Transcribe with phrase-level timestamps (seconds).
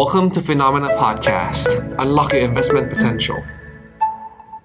[0.00, 1.68] Welcome to Phenomena Podcast.
[2.02, 3.38] Unlock your investment potential.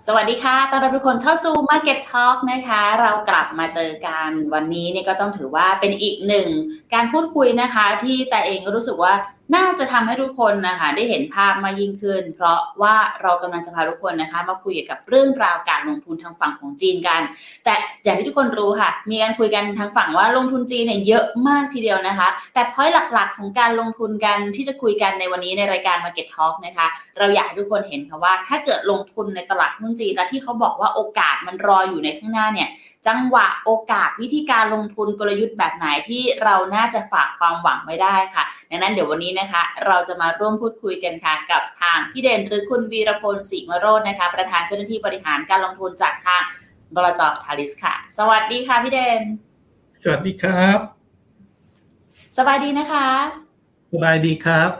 [0.07, 6.49] สวัสดีค่ะ ต้อนรับทุกคนเข้าสู่ Market Talk นะคะ เรากลับมาเจอกันวันนี้นี่ก็ต้องถือว่าเป็นอีกหนึ่ง
[6.93, 9.13] การพูดคุยนะคะ ที่แต่เองก็รู้สึกว่า
[9.55, 17.21] น่าจะทำให้ทุกคนนะคะได้เห็นภาพมายิ่งขึ้น เพราะว่าเรากำลังจะพาทุกคนนะคะมาคุยกับเรื่องราวการลงทุนทางฝั่งของจีนกัน
[17.65, 17.73] แต่
[18.03, 26.87] อย่างที่ทุกคนรู้ค่ะ มีการคุยกันทางฝั่งว่าลงทุนจีนเนี่ยเยอะมากทีเดียวนะคะ แต่พอยหลักๆ ของการลงทุนกันที่จะคุยกันในวันนี้ในรายการ Market Talk นะคะ
[27.17, 32.69] เราอยากให้ทุกคนเห็นค่ะว่า ถ้าเกิดลงทุนในตลาดหุ้นจีนและที่เขาบอกว่าโอกาสมันรออยู่ในข้างหน้าเนี่ย
[33.07, 46.41] จังหวะโอกาสวิธีการลงทุนกลยุทธ์แบบไหนที่เราน่าจะฝากความหวังไว้ได้ค่ะดังนั้นเดี๋ยววันนี้นะคะ เราจะมาร่วมพูดคุยกันค่ะ กับทางพี่เด่นหรือคุณวีรพลศรีมโรจน์นะคะ ประธานเจ้าหน้าที่บริหารการลงทุนจากทาง
[46.95, 49.21] บลจทาริสค่ะ สวัสดีค่ะพี่เด่น
[50.03, 50.79] สวัสดีครับ
[52.37, 53.07] สบายดีนะคะ
[53.93, 54.71] สบายดีครับ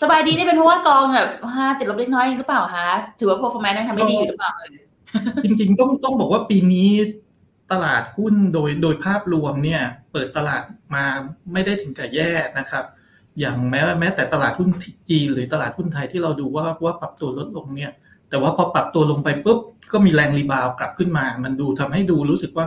[0.00, 1.30] สบายดีนี่เป็นเพราะว่ากองแบบ
[1.78, 4.70] ติดลบเล็กน้อยหรือเปล่าคะถือว่า performance นั้นทำไม่ดีอยู่หรือเปล่าเอ่ย
[5.42, 6.90] จริงๆต้องต้องบอกว่าปีนี้
[7.72, 10.62] ตลาดหุ้นโดยโดยภาพรวมเนี่ยเปิดตลาด
[10.94, 11.04] มา
[11.52, 12.84] ไม่ได้ถึงกับแย่นะครับ
[13.38, 14.68] อย่างแม้แม้แต่ตลาดหุ้น
[15.10, 17.92] จีนหรือตลาดหุ้นไทยที่เราดูว่าว่าปรับตัวลดลงเนี่ย
[18.30, 19.58] แต่ว่าพอปรับตัวลงไปปุ๊บ
[19.92, 22.66] ก็มีแรง rebound กลับขึ้นมา มันดูทำให้ดูรู้สึกว่า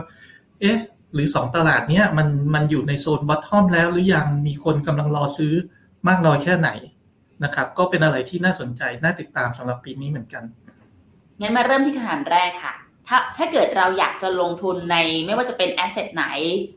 [0.60, 0.78] เอ๊ะ
[1.14, 5.54] หรือสองตลาดเนี้ยมันมันอยู่ในโซน bottom แล้ว หรือยังมีคนกำลังรอซื้อ
[6.08, 6.70] มากน้อยแค่ไหน
[7.44, 10.44] นะครับ ก็เป็นอะไรที่น่าสนใจน่าติดตามสำหรับปีนี้เหมือนกัน
[11.40, 12.74] งั้นมาเริ่มที่คำถามแรกค่ะ
[13.08, 14.96] ถ้าถ้าเกิดเราอยากจะลงทุนใน
[15.26, 16.24] ไม่ว่าจะเป็น asset ไหน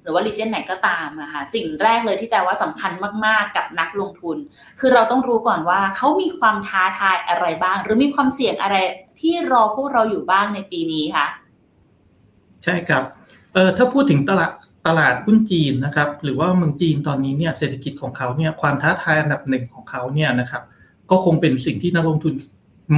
[0.02, 2.92] หรือว่า region ไหนก็ตามอะค่ะสิ่งแรกเลยที่แต่ว่าสำคัญ
[3.26, 4.38] มากๆกับนักลงทุน
[4.80, 8.76] คือเราต้องรู้ก่อนว่าเขามีความท้าทายอะไรบ้าง หรือมีความเสี่ยงอะไร
[9.22, 11.28] ที่รอพวกเราอยู่บ้างในปีนี้คะ
[12.64, 13.04] ใช่ครับ
[13.54, 14.52] เออถ้าพูดถึงตลาด
[14.88, 20.64] ตลาดหุ้นจีนนะครับหรือว่าเมืองจีนตอนนี้เนี่ยเศรษฐกิจของเขาเนี่ยความท้าทายอันดับหนึ่งของเขาเนี่ยนะครับ
[21.12, 22.34] ก็คงเป็นสิ่งที่นักลงทุน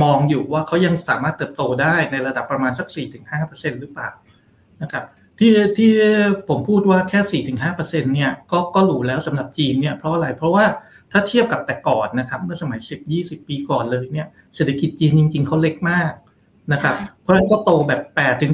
[0.02, 2.88] มองอยู่ว่าเขายังสามารถเติบโตได้ในระดับประมาณสัก
[3.30, 4.10] 4-5%หรือเปล่า
[4.82, 5.06] นะครับ
[5.40, 5.92] ที่ที่
[6.50, 10.66] ผมพูดว่าแค่ 4-5%เนี่ยก็ก็หรูแล้วสำหรับจีนเนี่ยเพราะอะไรเพราะว่า
[11.12, 12.80] ถ้าเทียบกับแต่ก่อนนะครับเมื่อสมัย
[13.14, 16.12] 10-20 ปีก่อนเลยเนี่ยเศรษฐกิจจีนจริง ๆเขาเล็กมาก
[16.74, 18.02] นะครับเพราะฉะนั้นก็โตแบบ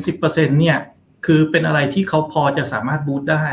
[0.03, 0.77] 8-10%เนี่ย
[1.25, 3.45] คือเป็นอะไรที่เขาพอจะสามารถบูตได้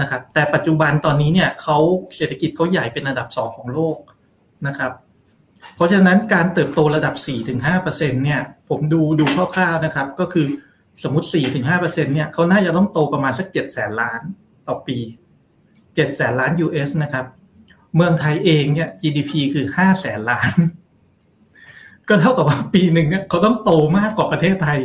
[0.00, 1.78] นะครับแต่ปัจจุบันตอนนี้เนี่ยเขา
[2.16, 3.98] เศรษฐกิจเขาใหญ่เป็นอันดับ 2 ของโลก
[4.66, 4.92] นะครับ
[5.76, 7.14] เพราะฉะนั้นการเติบโตระดับ
[7.54, 7.86] 4-5%
[8.24, 10.46] เนี่ยผมดูดูคร่าวๆนะครับ ก็คือ
[11.02, 11.26] สมมติ
[11.66, 14.20] 4-5%เนี่ยเขาน่าจะต้องโตประมาณสัก7แสนล้าน
[14.66, 14.98] ต่อปี
[15.64, 17.26] 7แสนล้าน US นะครับ
[17.96, 20.52] เมืองไทยเองเนี่ย GDP คือ 5 แสนล้าน
[22.08, 24.78] ก็เท่ากับว่าปีหนึ่งเนี่ยเขาต้องโตมากกว่าประเทศไทย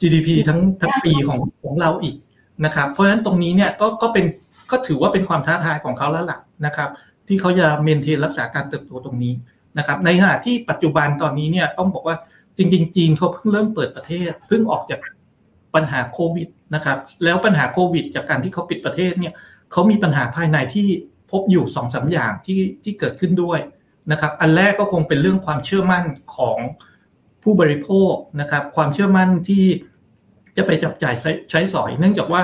[0.00, 2.16] GDP ทั้งทั้งปีของของเราอีก
[2.64, 4.24] นะครับ เพราะฉะนั้นตรงนี้เนี่ยก็ก็เป็น
[4.70, 6.88] ก็ถือว่าเป็นความท้าทายของเขาแล้วล่ะนะครับ
[7.28, 9.32] ที่เขาจะเมนเทนรักษาการเติบโตตรงนี้
[9.78, 12.16] นะครับในขณะที่ปัจจุบันตอนนี้เนี่ยต้องบอกว่า
[12.56, 15.00] จริงๆจีนเขาเพิ่งเริ่มเปิดประเทศเพิ่งออกจาก
[15.74, 19.32] ปัญหาโควิดนะครับแล้วปัญหาโควิด จากการที่เขาปิดประเทศเนี่ย
[19.72, 20.88] เขามีปัญหาภายในที่
[21.30, 23.60] พบอยู่สองสาอย่างที่ที่เกิดขึ้นด้วย
[24.10, 26.04] นะครับอันแรกก็คงเป็นเรื่องความเชื่อมั่น
[26.36, 26.58] ของ
[27.42, 29.64] ผู้บริโภคนะครับความเชื่อมั่นที่
[30.56, 31.14] จะไปจับจ่าย
[31.50, 32.42] ใช้สอย เนื่องจากว่า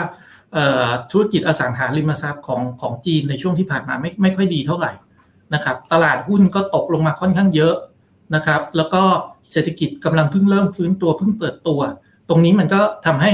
[1.11, 4.93] ธุรกิจอสังหาริมทรัพย์ของของจีนในช่วงที่ผ่านมาไม่ไม่ค่อยดีเท่าไหร่
[5.55, 7.75] นะครับ ตลาดหุ้นก็ตกลงมาค่อนข้างเยอะ
[8.35, 9.03] นะครับ แล้วก็
[9.53, 11.81] เศรษฐกิจกำลังเพิ่งเริ่มฟื้นตัวเพิ่งเปิดตัว
[12.29, 13.33] ตรงนี้มันก็ทำให้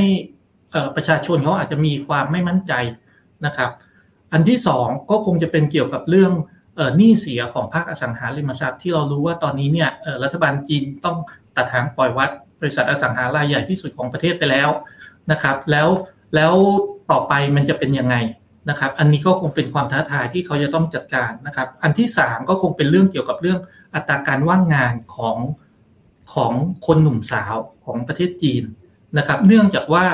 [0.97, 2.73] ประชาชนเขาอาจจะมีความไม่มั่นใจ
[3.47, 3.71] นะครับ
[4.33, 6.33] อันที่สองก็คงจะเป็นเกี่ยวกับเรื่อง
[6.97, 9.91] หนี้เสียของภาคอสังหาริมทรัพย์ที่เรารู้ว่าตอนนี้เนี่ย
[10.23, 11.17] รัฐบาลจีนต้อง
[11.57, 12.31] ตัดทางปล่อยวัด
[12.61, 14.69] บริษัทอสังหารายใหญ่ที่สุดของประเทศไปแล้ว
[15.31, 15.89] นะครับ แล้ว
[16.35, 16.55] แล้ว
[17.11, 18.17] ต่อไปมันจะเป็นยังไง
[18.71, 23.59] นะครับ อันนี้ก็คงเป็นความท้าทายที่เขาจะต้องจัดการนะครับ อันที่ 3 ก็คงเป็นเรื่องเกี่ยวกับเรื่อง
[23.95, 25.37] อัตราการว่างงานของ
[26.35, 26.53] ของ
[26.87, 28.65] คนหนุ่มสาวของประเทศจีน
[29.19, 30.05] นะครับ เนื่องจากว่า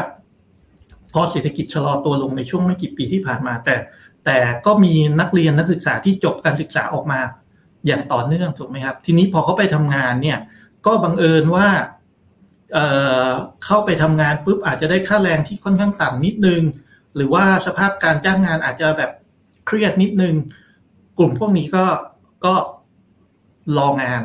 [1.12, 3.76] พอเศรษฐกิจชะลอตัวลงในช่วงไม่กี่ปีที่ผ่านมา แต่
[4.25, 7.21] แต่ก็มีนักเรียนนักศึกษาที่จบการศึกษาออกมา
[7.86, 10.39] อย่างต่อเนื่องถูกไหมครับ ทีนี้พอเขาไปทำงานเนี่ย
[10.86, 11.68] ก็บังเอิญว่า
[12.72, 16.62] เเข้าไปทำงานปุ๊บอาจจะได้ค่าแรงที่ค่อนข้างต่ำนิดนึง
[17.16, 19.11] หรือว่าสภาพการจ้างงานอาจจะแบบ
[19.66, 20.34] เครียดนิดนึง
[21.19, 21.87] กลุ่มพวกนี้ก็
[22.45, 22.55] ก็
[23.78, 24.22] รองาน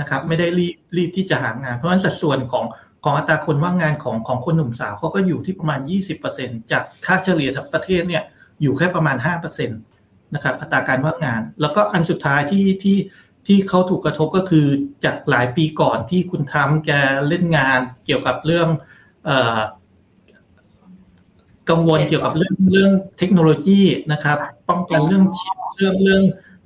[0.00, 2.64] นะครับ ไม่ได้รีบรีบที่จะหางาน เพราะฉะนั้นสัดส่วนของ
[3.04, 5.80] ของอัตราคนว่างงานของของคนหนุ่มสาวเขาก็อยู่ที่ประมาณ
[6.26, 8.22] 20%จากค่าเฉลี่ยทั้งประเทศเนี่ย
[8.62, 12.98] อยู่แค่ประมาณ 5%นะครับอัตราการว่างงาน แล้วก็อันสุดท้ายที่ที่
[13.46, 14.66] ที่เขาถูกกระทบก็คือ
[15.04, 16.90] จากหลายปีก่อนที่คุณทำแก
[17.28, 18.68] เล่นงานเกี่ยวกับเรื่อง
[21.70, 23.80] กังวลเกี่ยวกับเรื่องเรื่องเทคโนโลยี
[24.12, 24.38] นะครับ
[24.68, 26.22] ป้องกันเรื่องชิปเรื่องเรื่อง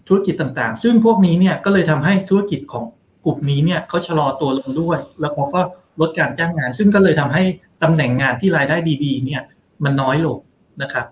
[0.09, 2.85] ธุรกิจต่างๆ ซึ่งพวกนี้เนี่ยก็เลยทำให้ธุรกิจของ
[3.25, 5.61] กลุ่มนี้เนี่ยเขาชะลอตัวลงด้วย แล้วเขาก็
[6.01, 7.43] ลดการจ้างงาน ซึ่งก็เลยทำให้
[7.83, 9.43] ตำแหน่งงานที่รายได้ดีๆ เนี่ย
[9.85, 10.39] มันน้อยลง
[10.83, 11.07] นะครับ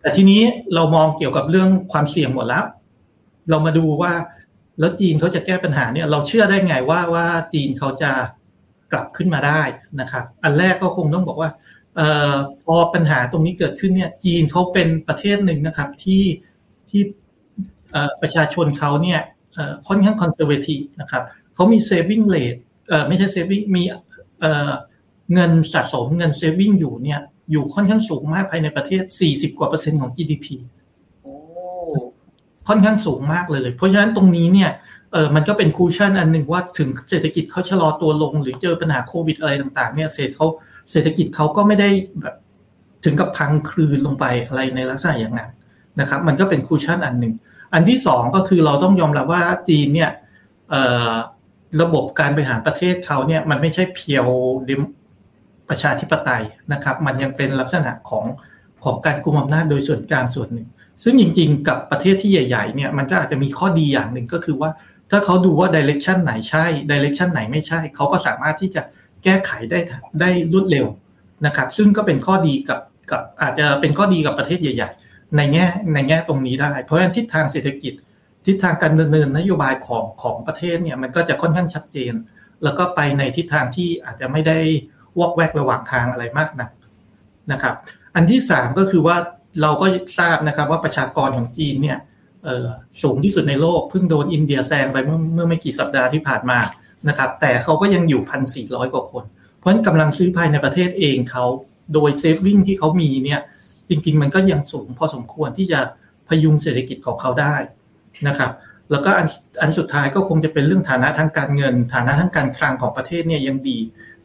[0.00, 0.42] แต่ทีนี้
[0.74, 2.64] เรามองเกี่ยวกับเรื่องความเสี่ยงหมดแล้ว
[3.50, 4.12] เรามาดูว่า
[4.80, 8.10] แล้วจีนเขาจะแก้ปัญหาเนี่ย เราเชื่อได้ไงว่าว่าจีนเขาจะ
[8.92, 9.62] กลับขึ้นมาได้
[10.00, 11.71] นะครับ อันแรกก็คงต้องบอกว่าเอ่อ
[12.64, 16.24] พอปัญหาตรงนี้เกิดขึ้นเนี่ย จีนเขาเป็นประเทศหนึ่งนะครับที่
[16.90, 17.02] ที่
[17.92, 19.20] เอ่อประชาชนเขาเนี่ย
[19.54, 21.22] เอ่อค่อนข้างคอนเซอร์เวทีฟนะครับ
[21.54, 22.58] เขามี saving rate
[22.88, 23.82] เอ่อไม่ใช่ saving มี
[24.40, 24.72] เอ่อ
[25.34, 29.02] เงินสะสมเงิน saving อยู่เนี่ยอยู่ค่อนข้างสูงมากภายในประเทศ
[29.32, 30.46] 40 กว่าเปอร์เซ็นต์ของ GDP
[31.22, 31.34] โอ้
[32.68, 34.70] ค่อนข้างสูงมากเลย เพราะฉะนั้นตรงนี้เนี่ย
[35.12, 40.46] เออมันก็เป็น cushion อันหนึ่งว่าถึงเศรษฐกิจเขาชะลอตัวลง หรือเจอปัญหาโควิดอะไรต่างๆเนี่ยเศรษฐเขา
[40.90, 41.90] เศรษฐกิจเขาก็ไม่ได้
[42.20, 42.34] แบบ
[43.04, 45.50] ถึงกับพังครืนลงไปอะไรในลักษณะอย่างนั้น
[46.00, 47.34] นะครับ มันก็เป็น cushion อันหนึ่ง
[47.74, 50.10] อันที่สองก็คือเราต้องยอมรับว่าจีนเนี่ย
[51.82, 54.26] ระบบการบริหารประเทศเขาเนี่ยมันไม่ใช่ pure
[55.68, 56.42] ประชาธิปไตย
[56.72, 58.24] นะครับ มันยังเป็นลักษณะของ
[58.84, 60.68] ของการกุมอำนาจโดยส่วนกลางส่วนหนึ่ง
[61.02, 64.70] ซึ่งจริงๆ กับประเทศที่ใหญ่ๆเนี่ยมันก็อาจจะมีข้อดีอย่างหนึ่งก็คือว่า
[65.10, 68.82] ถ้าเขาดูว่าดิเรกชันไหนใช่ดิเรกชันไหนไม่ใช่ เขาก็สามารถที่จะ
[69.24, 69.78] แก้ไขได้
[70.20, 70.86] ได้รวดเร็ว
[71.46, 72.80] นะครับ ซึ่งก็เป็นข้อดีกับ
[73.10, 77.92] กับอาจจะเป็นข้อดีกับประเทศใหญ่ ๆ ในแง่ในแง่ตรงนี้ได้ เพราะฉะนั้นทิศทางเศรษฐกิจ
[78.46, 82.12] ทิศทางการดำเนินนโยบายของของประเทศเนี่ยมันก็จะค่อนข้างชัดเจน
[82.64, 84.58] แล้วก็ไปในทิศทางที่อาจจะไม่ได้
[85.18, 86.70] วอกแวกระหว่างทางอะไรมากนัก
[87.52, 87.74] นะครับ
[88.14, 89.16] อันที่สามก็คือว่า
[89.62, 89.86] เราก็
[90.18, 91.98] ทราบนะครับว่าประชากรของจีนเนี่ย
[93.02, 96.58] สูงที่สุดในโลกเพิ่งโดนอินเดียแซงไปเมื่อเมื่อไม่กี่สัปดาห์ที่ผ่านมา
[97.08, 99.24] นะครับแต่เขาก็ยังอยู่พันสี่ร้อยกว่าคน
[99.58, 101.44] เพราะฉะนั้นกำลังซื้อภายในประเทศเองเขา
[101.94, 103.40] โดย saving ที่เขามีเนี่ย
[103.88, 105.80] จริง ๆ มันก็ยังสูงพอสมควรที่จะ
[106.28, 107.54] พยุงเศรษฐกิจของเขาได้
[108.28, 108.50] นะครับ
[108.90, 109.26] แล้วก็อัน
[109.60, 113.78] อันสุดท้ายก็คงจะเป็นเรื่องฐานะทางการเงิน ฐานะทางการคลังของประเทศเนี่ยยังดี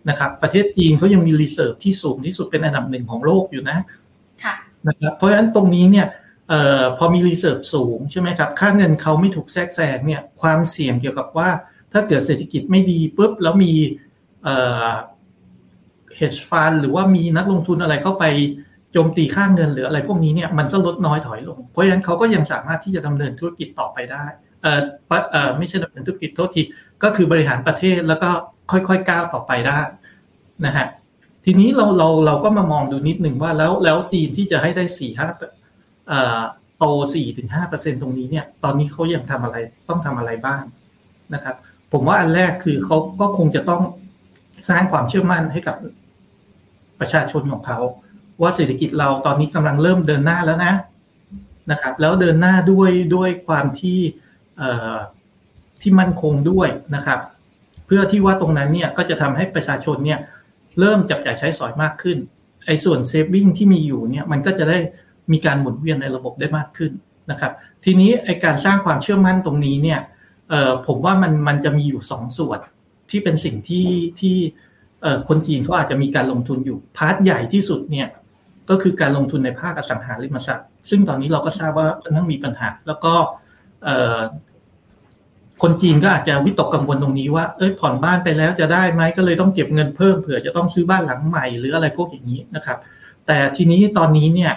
[0.09, 3.77] นะครับประเทศจีนเขายังมี reserve ที่สูงที่สุดเป็นอันดับหนึ่งของโลกอยู่นะ
[4.43, 4.55] ค่ะ
[4.87, 6.07] นะครับเพราะฉะนั้นตรงนี้เนี่ย
[6.49, 11.49] เอ่อพอมี reserve สูงใช่ไหมครับค่าเงินเขาไม่ถูกแทรกแซงเนี่ยความเสี่ยงเกี่ยวกับว่า
[11.93, 13.73] ถ้าเกิดเศรษฐกิจไม่ดีปุ๊บแล้วมี
[14.43, 14.87] เอ่อ
[16.17, 18.25] hedge fund หรือว่ามีนักลงทุนอะไรเข้าไป
[18.91, 24.25] โจมตีค่าเงินหรืออะไรพวกนี้เนี่ยมันก็ลดน้อยถอยลง เพราะฉะนั้นเขาก็ยังสามารถที่จะดำเนินธุรกิจต่อไปได้
[24.61, 24.79] เอ่อ
[25.31, 26.61] เออไม่ใช่ดำเนินธุรกิจโทษที
[27.03, 28.29] ก็คือบริหารประเทศแล้วก็
[28.71, 29.79] ค่อยๆก้าวต่อไปได้
[30.65, 30.87] นะฮะ
[31.45, 35.27] ทีนี้เราเราเราก็มามองดูนิดหนึ่งว่าแล้วแล้วจีนที่จะให้ได้สี่ห้า
[36.77, 39.57] โตสี่ถึงห้าเปอร์เซ็นตรงนี้เนี่ย ตอนนี้เขายังทำอะไร
[39.89, 40.63] ต้องทำอะไรบ้าง
[41.33, 41.55] นะครับ
[41.91, 43.81] ผมว่าอันแรกคือเขาก็คงจะต้อง
[44.69, 45.75] สร้างความเชื่อมั่นให้กับ
[46.99, 47.79] ประชาชนของเขา
[48.41, 50.73] ว่าเศรษฐกิจเราตอนนี้กำลังเริ่มเดินหน้าแล้วนะ
[51.71, 53.99] นะครับ แล้วเดินหน้าด้วยด้วยความที่
[55.81, 57.19] ที่มั่นคงด้วยนะครับ
[57.85, 60.19] เพื่อที่ว่าตรงนั้นเนี่ยก็จะทำให้ประชาชนเนี่ย
[60.79, 62.17] เริ่มจับจ่ายใช้สอยมากขึ้น
[62.65, 64.77] ไอ้ส่วน saving ที่มีอยู่เนี่ยมันก็จะได้
[65.31, 66.91] มีการหมุนเวียนในระบบได้มากขึ้น
[67.31, 67.51] นะครับ
[67.85, 69.99] ทีนี้ไอ้การสร้างความเชื่อมั่นตรงนี้เนี่ย
[70.49, 72.59] เออผมว่ามันมันจะมีอยู่สองส่วน
[73.09, 73.87] ที่เป็นสิ่งที่
[74.19, 74.35] ที่
[75.01, 78.07] เออคนจีนเขาอาจจะมีการลงทุนอยู่ part ใหญ่ที่สุดเนี่ย
[78.69, 83.13] ก็คือการลงทุนในภาคอสังหาริมทรัพย์ ซึ่งตอนนี้เราก็ทราบว่าค่อนข้างมีปัญหา แล้วก็
[83.83, 84.19] เออ
[85.61, 92.77] คนจีนก็อาจจะวิตกกังวลตรงนี้ว่าเอ้ยผ่อนบ้านไปแล้วจะได้ไหมก็เลยต้องเก็บเงินเพิ่มเผื่อจะต้องซื้อบ้านหลังใหม่หรืออะไรพวกอย่างนี้นะครับ
[93.27, 94.53] แต่ทีนี้ตอนนี้เนี่ย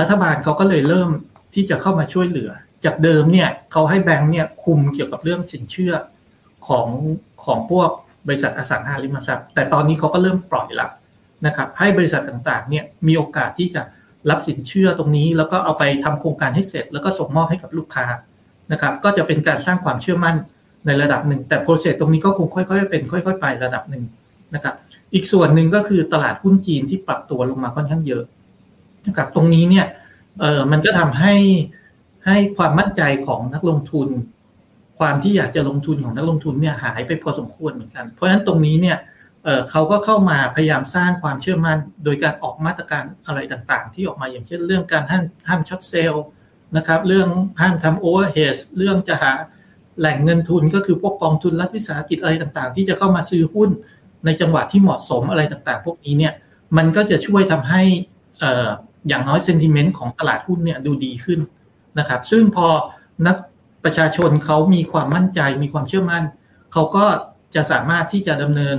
[0.00, 1.10] รัฐบาลเขาก็เลยเริ่ม
[1.54, 2.50] ที่จะเข้ามาช่วยเหลือ
[2.84, 5.92] จากเดิมเนี่ยเขาให้แบงค์เนี่ยคุมเกี่ยวกับเรื่องสินเชื่อ
[6.66, 6.86] ของ
[7.44, 7.90] ของพวก
[8.26, 10.88] บริษัทอสังหาริมทรัพย์ แต่ตอนนี้เขาก็เริ่มปล่อยละ
[11.46, 13.82] นะครับ ให้บริษัทต่างๆเนี่ยมีโอกาสที่จะ
[14.30, 18.06] รับสินเชื่อตรงนี้ แล้วก็เอาไปทำโครงการให้เสร็จ แล้วก็ส่งมอบให้กับลูกค้า
[18.72, 20.36] นะครับ ก็จะเป็นการสร้างความเชื่อมั่น
[20.86, 24.04] ในระดับหนึ่ง แต่โปรเซสตรงนี้ก็คงค่อยๆ เป็นค่อย ๆ ไประดับหนึ่ง
[24.54, 24.74] นะครับ
[25.14, 28.22] อีกส่วนหนึ่งก็คือตลาดหุ้นจีนที่ปรับตัวลงมาค่อนข้างเยอะ
[29.06, 29.86] นะครับ ตรงนี้เนี่ย
[30.40, 31.34] เออมันก็ทำให้
[32.26, 34.08] ให้ความมั่นใจของนักลงทุน
[34.98, 38.98] ความที่อยากจะลงทุนของนักลงทุนเนี่ยหายไปพอสมควรเหมือนกัน เพราะฉะนั้นตรงนี้เนี่ย
[39.44, 46.24] เเขาก็เข้ามาพยายามสร้างความเชื่อมั่น โดยการออกมาตรการอะไรต่างๆ ที่ออกมาอย่างเช่นเรื่องการห้ามห้าม short sell
[46.76, 47.28] นะครับ เรื่อง
[47.60, 49.32] ห้ามทำ overhead เรื่องจะหา
[49.98, 53.70] แหล่งเงินทุนก็คือพวกกองทุนรัฐวิสาหกิจอะไรต่างๆ ที่จะเข้ามาซื้อหุ้น
[54.24, 56.32] ในจังหวะที่เหมาะสมอะไรต่างๆ พวกนี้เนี่ย
[56.76, 57.82] มันก็จะช่วยทำให้
[59.08, 61.40] อย่างน้อย sentiment ของตลาดหุ้นเนี่ยดูดีขึ้น
[61.98, 62.68] นะครับ ซึ่งพอ
[63.26, 63.36] นัก
[63.84, 66.24] ประชาชนเขามีความมั่นใจมีความเชื่อมั่น
[66.72, 67.04] เขาก็
[67.54, 68.78] จะสามารถที่จะดำเนิน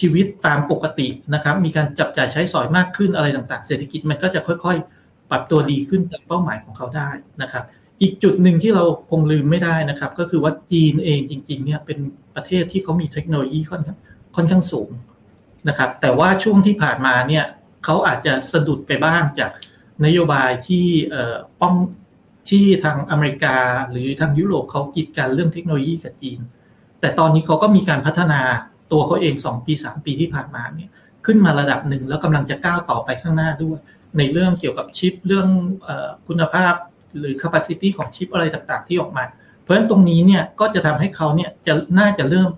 [0.00, 7.10] ชีวิตตามปกตินะครับ มีการจับจ่ายใช้สอยมากขึ้นอะไรต่างๆ เศรษฐกิจมันก็จะค่อยๆ ปรับตัวดีขึ้นตามเป้าหมายของเขาได้
[7.42, 7.64] นะครับ
[8.02, 11.98] อีกจุดหนึ่งที่เราคงลืมไม่ได้นะครับ ก็คือว่าจีนเองจริงๆเนี่ยเป็น
[12.34, 13.98] ประเทศที่เขามีเทคโนโลยีค่อนข้าง
[14.36, 14.90] ค่อนข้างสูง
[15.68, 17.44] นะครับ แต่ว่าช่วงที่ผ่านมาเนี่ย
[17.84, 19.50] เขาอาจจะสะดุดไปบ้างจาก
[20.04, 20.86] นโยบายที่
[21.60, 21.74] ป้อง
[22.50, 23.56] ที่ทางอเมริกา
[23.90, 26.40] หรือทางยุโรปเขากีดกันเรื่องเทคโนโลยีกับจีน
[27.00, 28.40] แต่ตอนนี้เขาก็มีการพัฒนา
[28.92, 30.90] ตัวเขาเอง 2 ปี 3 ปีที่ผ่านมาเนี่ย
[31.26, 33.78] ขึ้นมาระดับหนึ่งแล้วกำลังจะก้าวต่อไปข้างหน้าด้วย
[34.18, 35.48] ในเรื่องเกี่ยวกับชิปเรื่อง
[36.26, 36.74] คุณภาพ
[37.18, 39.24] หรือ capacity ของชิปอะไรต่างๆ ที่ออกมา
[39.62, 42.50] เพราะฉะนั้นตรงนี้เนี่ยก็จะทำให้เขาเนี่ยจะน่าจะเริ่ม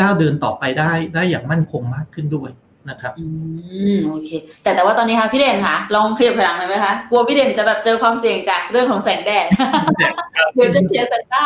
[0.00, 2.50] ก้าวเดินต่อไปได้ได้อย่างมั่นคงมากขึ้นด้วย
[2.90, 3.26] นะครับอื
[3.94, 4.30] มโอเค
[4.62, 9.46] แต่แต่ว่าตอนนี้ค่ะพี่เด่นค่ะ ลองขยับพลังเลยไหมคะกลัวพี่เด่นจะแบบเจอความเสี่ยงจากเรื่องของแสงแดด
[10.54, 11.44] เดี๋ยวจะเสียสายตา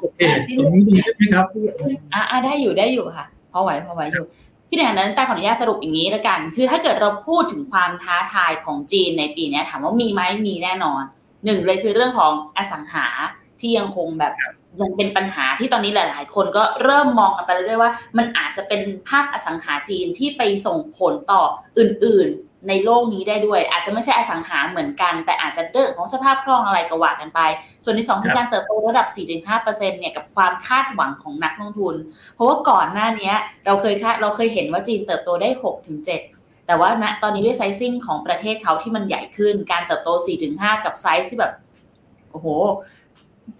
[0.00, 0.18] โอเค
[0.58, 1.46] ตรงนี้ดีใช่ไหมครับ
[2.14, 4.26] อ่าได้อยู่ได้อยู่ค่ะพอไหวพอไหวอยู่
[4.68, 11.02] พี่เด่นนั้นแต่ขออนุญาตสรุปอย่างนี้แล้วกัน คือถ้าเกิดเราพูดถึงความท้าทายของจีนในปีนี้ถามว่ามีไหมมีแน่นอน
[11.44, 13.06] หนึ่งเลยคือเรื่องของอสังหา
[13.60, 14.32] ที่ยังคงแบบ
[14.80, 21.42] ยังเป็นปัญหาที่ตอนนี้หลาย ๆ คนก็เริ่มมองกันไปเรื่อยๆว่า มันอาจจะเป็นภาคอสังหาจีนที่ไปส่งผลต่อ
[21.78, 27.40] อื่น ๆ ในโลกนี้ได้ด้วย อาจจะไม่ใช่อสังหาเหมือนกัน แต่อาจจะเรื่องของสภาพคล่องอะไรก็ว่ากันไป
[27.84, 29.06] ส่วนที่สองคือการเติบโตระดับ
[29.48, 31.94] 4-5%เนี่ยกับความคาดหวังของนักลงทุน
[32.34, 33.32] เพราะว่าก่อนหน้านี้
[33.66, 35.48] เราเคยคาดเราเคยเห็นว่าจีนเติบโตได้
[36.08, 40.10] 6-7แต่ว่าณตอนนี้ด้วย sizing ของประเทศเขาที่มันใหญ่ขึ้น การเติบโต
[40.48, 41.52] 4-5 กับไซส์ที่แบบ
[42.30, 42.48] โอ้โห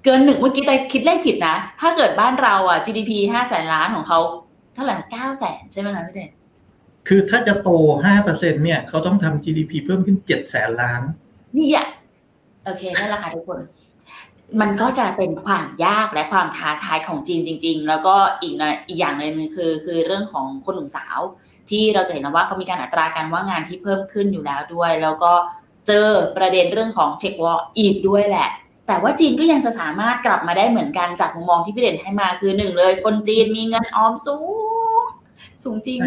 [0.04, 4.18] เกินหนึ่งเมื่อกี้แต่คิดเลขผิดนะ ถ้าเกิดบ้านเราอะ GDP ห้าแสนล้านของเขา
[4.74, 6.30] เท่าไหร่เก้าแสนใช่ไหมคะพี่เด่น
[7.08, 7.70] คือถ้าจะโต
[8.04, 11.02] ห้าเปอร์เซ็นเนี่ยเขาต้องทำ GDP เพิ่มขึ้นเจ็ดแสนล้าน
[11.56, 11.88] นี่อะ
[12.64, 13.60] โอเคนั่นแหละค่ะทุกคน
[14.60, 21.18] มันก็จะเป็นความยากและความท้าทายของจีนจริง ๆ แล้วก็อีกนะอีกอย่างหนึ่งคือ คือเรื่องของคนหนุ่มสาว
[21.70, 25.32] ที่เราจะเห็นว่าเขามีการอัตราการว่างงานที่เพิ่มขึ้นอยู่แล้วด้วย แล้วก็
[25.86, 28.48] เจอประเด็นเรื่องของเช็ควออีกด้วยแหละ
[28.88, 34.36] แต่ว่าจีนก็ยังจะสามารถกลับมาได้เหมือนกันจากมุมมองที่พี่เด่นให้มาคือหนึ่งเลย คนจีนมีเงินออมสู
[35.00, 35.02] ง
[35.64, 36.00] สูงจริง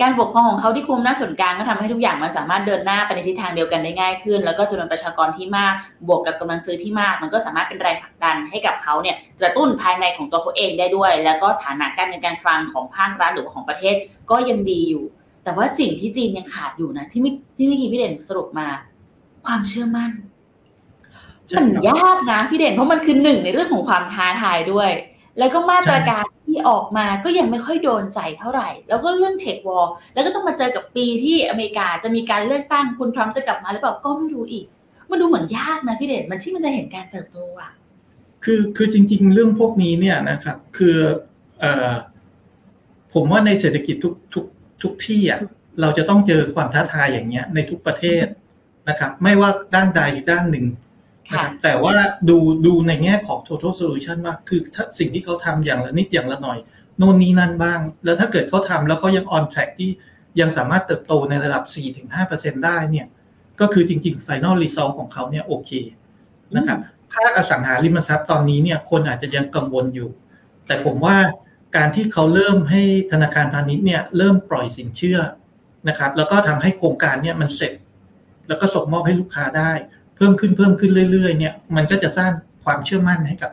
[0.00, 5.74] การปกครองของเขาที่คุมหน้าส่วนกลางก็ทำให้ทุกอย่างมันสามารถเดินหน้าไปในทิศทางเดียวกันได้ง่ายขึ้น แล้วก็จำนวนประชากรที่มาก
[6.08, 13.94] บวกกับกำลังซื้อที่มาก มันก็สามารถเป็นแรงผลักดันให้กับเขาเนี่ยกระตุ้นภายในของตัวเขาเองได้ด้วย แล้วก็ฐานะการเงินการคลังของภาครัฐหรือของประเทศ
[14.30, 15.04] ก็ยังดีอยู่
[15.44, 17.20] แต่ว่าสิ่งที่จีนยังขาดอยู่นะที่
[17.56, 18.66] ที่เมื่อกี้พี่เด่นสรุปมา
[19.46, 20.10] ความเชื่อมั่น
[21.56, 24.90] มันยากนะพี่เด่นเพราะมันคือหนึ่งในเรื่องของความท้าทายด้วย
[25.38, 34.66] แล้วก็มาตรการที่ออกมาก็ยังไม่ค่อยโดนใจเท่าไหร่ แล้วก็เรื่องเทควอลแล้วก็ต้องมาเจอกับปีที่อเมริกาจะมีการเลือกตั้งคุณทรัมป์จะกลับมาหรือเปล่าก็ไม่รู้อีก
[35.10, 37.70] มันดูเหมือนยากนะพี่เด่นมันที่มันจะเห็นการเติบโตอะ
[38.44, 40.96] คือคือจริง ๆ เรื่องพวกนี้เนี่ยนะครับคือ
[41.60, 41.92] เอ่อ
[43.14, 44.44] ผมว่าในเศรษฐกิจทุกทุก
[44.82, 45.40] ทุกที่อะ
[45.80, 48.26] เราจะต้องเจอความท้าทายอย่างเงี้ยในทุกประเทศ
[48.88, 50.64] นะครับ ไม่ว่าด้านใดด้านหนึ่ง
[51.32, 51.94] นะครับแต่ว่า
[52.28, 56.58] ดูดูในแง่ของ total solution ว่าคือถ้าสิ่งที่เขาทำอย่างละนิดอย่างละหน่อย
[56.98, 59.90] โน่นนี้นั่นบ้าง แล้วถ้าเกิดเขาทำแล้วเขายัง on track ที่
[60.40, 61.62] ยังสามารถเติบโตในระดับ
[62.14, 63.06] 4-5%ได้เนี่ย
[63.60, 65.70] ก็คือจริงๆ final result ของเขาเนี่ยโอเค
[66.56, 66.78] นะครับ
[67.12, 70.08] ภาคอสังหาริมทรัพย์ตอนนี้เนี่ยคนอาจจะยังกังวลอยู่
[70.66, 71.16] แต่ผมว่า
[71.76, 75.18] การที่เขาเริ่มให้ธนาคารพาณิชย์เนี่ยเริ่มปล่อยสินเชื่อ
[75.88, 77.72] นะครับ แล้วก็ทำให้โครงการเนี่ยมันเสร็จ
[78.48, 79.72] แล้วก็ส่งมอบให้ลูกค้าได้
[80.16, 82.32] เพิ่มขึ้นเพิ่มขึ้นเรื่อยๆเนี่ยมันก็จะสร้าง
[82.64, 83.50] ความเชื่อมั่นให้กับ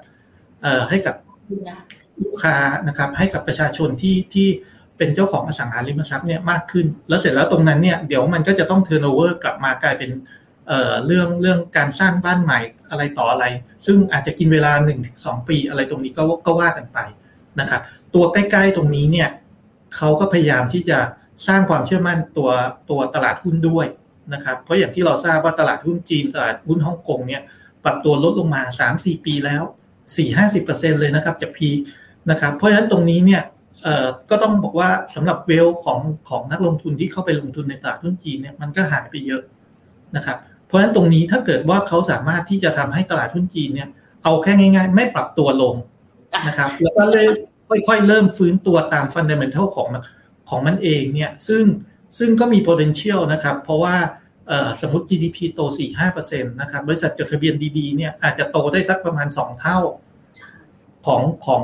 [0.61, 1.15] เอ่อให้กับ
[2.21, 2.55] ลูกค้า
[2.87, 4.47] นะครับ ให้กับประชาชนที่ที่
[4.97, 10.11] เป็นเจ้าของอสังหาริมทรัพย์เนี่ยมากขึ้น แล้วเสร็จแล้วตรงนั้นเนี่ยเดี๋ยวมันก็จะต้องเทอร์โนเวอร์กลับมากลายเป็น
[10.67, 13.45] เอ่อเรื่องเรื่องการสร้างบ้านใหม่อะไรต่ออะไร
[13.85, 14.71] ซึ่งอาจจะกินเวลา
[15.11, 16.99] 1-2 ปีอะไรตรงนี้ก็ก็ว่ากันไป
[17.59, 17.81] นะครับ
[18.13, 19.29] ตัวใกล้ๆตรงนี้เนี่ย
[19.95, 20.97] เขาก็พยายามที่จะ
[21.47, 22.49] สร้างความเชื่อมั่นตัว
[22.89, 23.85] ตัวตลาดหุ้นด้วย
[24.33, 27.41] นะครับเพราะอย่างที่เราทราบว่าตลาดหุ้นจีนตลาดหุ้นฮ่องกงเนี่ย
[27.83, 28.61] ปรับตัวลดลงมา
[28.93, 29.63] 3-4 ปีแล้ว
[30.27, 31.69] 4-50%เลยนะครับจากพี
[32.29, 33.41] นะครับเพราะฉะนั้นตรงนี้เนี่ย
[34.29, 35.99] ก็ต้องบอกว่าสำหรับเวลของ
[36.29, 39.41] ของนักลงทุนที่เข้าไปลงทุนในตลาดหุ้นจีนเนี่ยมันก็หายไปเยอะ
[40.15, 43.89] นะครับเพราะฉะนั้นตรงนี้ถ้าเกิดว่าเขาสามารถที่จะทำให้ตลาดหุ้นจีนเนี่ย
[44.23, 45.75] เอาแค่ง่าย ๆ ไม่ปรับตัวลง
[46.47, 47.25] นะครับแล้วก็เลย
[47.87, 49.87] ค่อยๆเริ่มฟื้นตัวตามฟันเดเมนทัลของ
[50.49, 51.63] ของมันเองเนี่ยซึ่ง
[52.17, 53.95] ซึ่งก็มี potential นะครับ เพราะว่า
[54.81, 55.61] สมมติ GDP โต
[56.05, 59.79] 4-5%นะครับ บริษัทจดทะเบียนดีๆ เนี่ยอาจจะโตได้สักประมาณ 2 เท่า
[61.05, 61.63] ของของ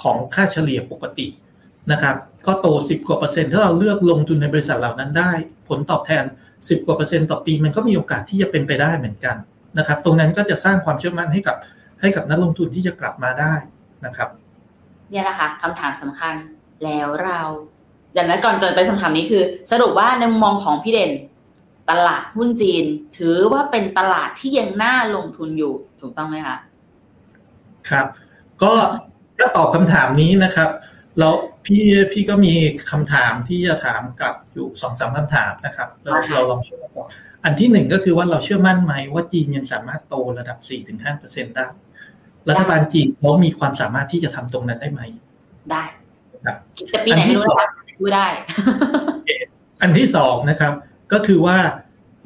[0.00, 1.26] ของค่าเฉลี่ยปกติ
[1.92, 2.16] นะครับ
[2.46, 5.32] ก็โต 10 กว่าเปอร์เซ็นต์ถ้าเราเลือกลงทุนในบริษัทเหล่านั้นได้
[5.68, 9.36] ผลตอบแทน 10 กว่าเปอร์เซ็นต์ต่อปีมันก็มีโอกาสที่จะเป็นไปได้เหมือนกัน
[9.78, 11.56] นะครับ ตรงนั้นก็จะสร้างความเชื่อมั่นให้กับ
[12.00, 13.54] ให้กับนักลงทุนที่จะกลับมาได้
[14.04, 14.28] นะครับ
[15.10, 16.34] เนี่ยแหละค่ะคำถามสำคัญ
[16.84, 17.40] แล้วเรา
[18.14, 21.12] อย่างนั้นก่อนจะไปคำถามนี้คือ สรุปว่าในมุมมองของพี่เด่น
[21.90, 22.84] ตลาดหุ้นจีน
[23.18, 26.56] ถือว่าเป็นตลาดที่ยังน่าลงทุนอยู่ถูกต้องไหมคะ
[27.90, 28.06] ครับ
[28.62, 28.72] ก็
[29.38, 30.68] ถ้าตอบคำถามนี้นะครับ
[31.18, 31.28] เรา
[31.66, 32.54] พี่พี่ก็มี
[32.90, 36.92] คำถามที่จะถามกับอยู่สองสามคำถามนะครับเราเราลองช่วยกัน
[37.44, 41.66] อันที่หนึ่งก็คือว่าเราเชื่อมั่นไหมว่าจีนยังสามารถโตระดับสี่ถึงห้าเปอร์เซ็นได้
[42.48, 45.00] รัฐบาลจีนเขามีความสามารถที่จะทำตรงนั้นได้ไหม
[45.70, 45.82] ได้
[46.44, 46.56] ครับ
[46.90, 47.36] แต่ปีไหนไม่
[48.00, 48.26] รู้ดูได้
[49.82, 50.74] อันที่สองนะครับ
[51.12, 51.58] ก็คือว่า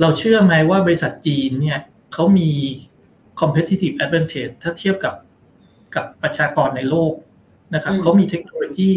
[0.01, 1.79] เราเชื่อไหมว่าบริษัทจีนเนี่ย
[2.13, 2.51] เขามี
[3.41, 5.15] competitive advantage ถ้าเทียบกับ
[5.95, 7.13] กับประชากรในโลก
[7.75, 8.93] นะครับเขามีเทคโนโลยี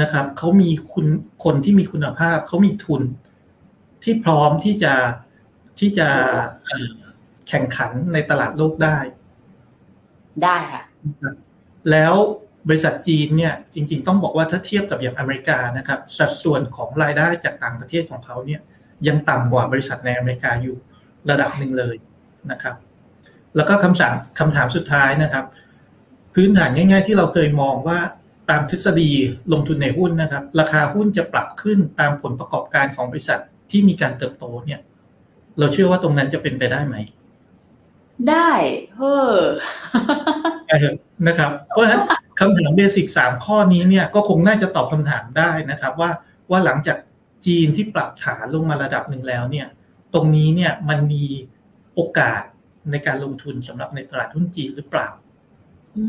[0.00, 1.06] นะครับเขามีคุณ
[1.44, 3.02] คนที่มีคุณภาพเขามีทุน
[4.02, 4.94] ที่พร้อมที่จะ
[5.78, 6.08] ที่จะ
[7.48, 8.98] แข่งขันในตลาดโลกได้
[10.42, 10.82] ได้ค่ะ
[11.90, 12.14] แล้ว
[12.68, 18.60] บริษัทจีนเนี่ยจริงๆต้องบอกว่าถ้าเทียบกับอย่างอเมริกานะครับสัดส่วนของรายได้จากต่างประเทศของเขาเนี่ย
[19.06, 20.76] ยังต่ำกว่าบริษัทในอเมริกาอยู่
[21.30, 21.94] ระดับหนึ่งเลย
[22.50, 22.74] นะครับ
[23.56, 25.44] แล้วก็คำสั่งคำถามสุดท้ายนะครับ
[26.34, 27.98] พื้นฐานง่าย ๆ ที่เราเคยมองว่า
[28.50, 29.10] ตามทฤษฎี
[29.52, 33.40] ลงทุนในหุ้นนะครับ ราคาหุ้นจะปรับขึ้นตามผลประกอบการของบริษัท
[33.70, 34.80] ที่มีการเติบโตเนี่ย
[35.58, 36.96] เราเชื่อว่าตรงนั้นจะเป็นไปได้ไหม
[38.28, 38.50] ได้
[38.96, 39.32] เฮ้อ
[41.26, 42.02] นะครับ เพราะฉะนั้น
[42.42, 46.10] คำถามเบสิกสามข้อนี้เนี่ยก็คงน่าจะตอบคำถามได้นะครับว่า
[46.50, 46.98] ว่าหลังจาก
[47.46, 49.66] จีนที่ปรับฐานลงมาระดับหนึ่งแล้วเนี่ย
[50.14, 51.24] ตรงนี้เนี่ยมันมี
[51.94, 52.42] โอกาส
[52.90, 55.08] ในการลงทุนสำหรับในตลาดหุ้นจีนหรือเปล่า
[55.96, 56.04] อื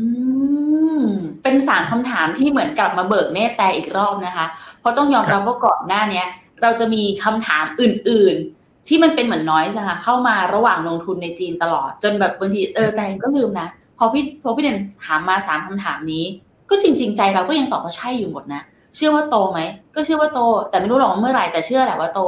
[1.02, 1.04] ม
[1.42, 4.46] เป็นสามคำถามที่เหมือนกลับมาเบิกเนตแต่อีกรอบนะคะ
[4.80, 6.26] เพราะต้องยอมรับว่าก่อนหน้าเนี้ย
[6.62, 16.24] เราจะมีคำถามอื่น ๆ ที่มันเป็นเหมือนน้อยสค่ะเข้ามาระหว่างลงทุนในจีนตลอด จนแบบบางทีเออแต่ก็ลืมนะ พอพี่พอพี่เด่นถามมาสามคำถามนี้
[16.70, 18.62] ก็จริง ๆ ใจเราก็ยังตอบว่าใช่อยู่หมดนะ
[18.96, 19.60] เชื่อว่าโตไหม
[19.94, 22.20] ก็เชื่อว่าโต แต่ไม่รู้หรอกเมื่อไหร่แต่เชื่อแหละว่าโต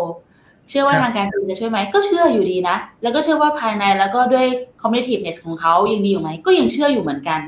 [0.70, 4.46] เชื่อว่าทางการจีนจะช่วยไหมก็เชื่ออยู่ดีนะ แล้วก็เชื่อว่าภายในแล้วก็ด้วย
[4.82, 7.40] competitiveness ของเขายังดีอยู่ไหมก็ยังเชื่ออยู่เหมือนกัน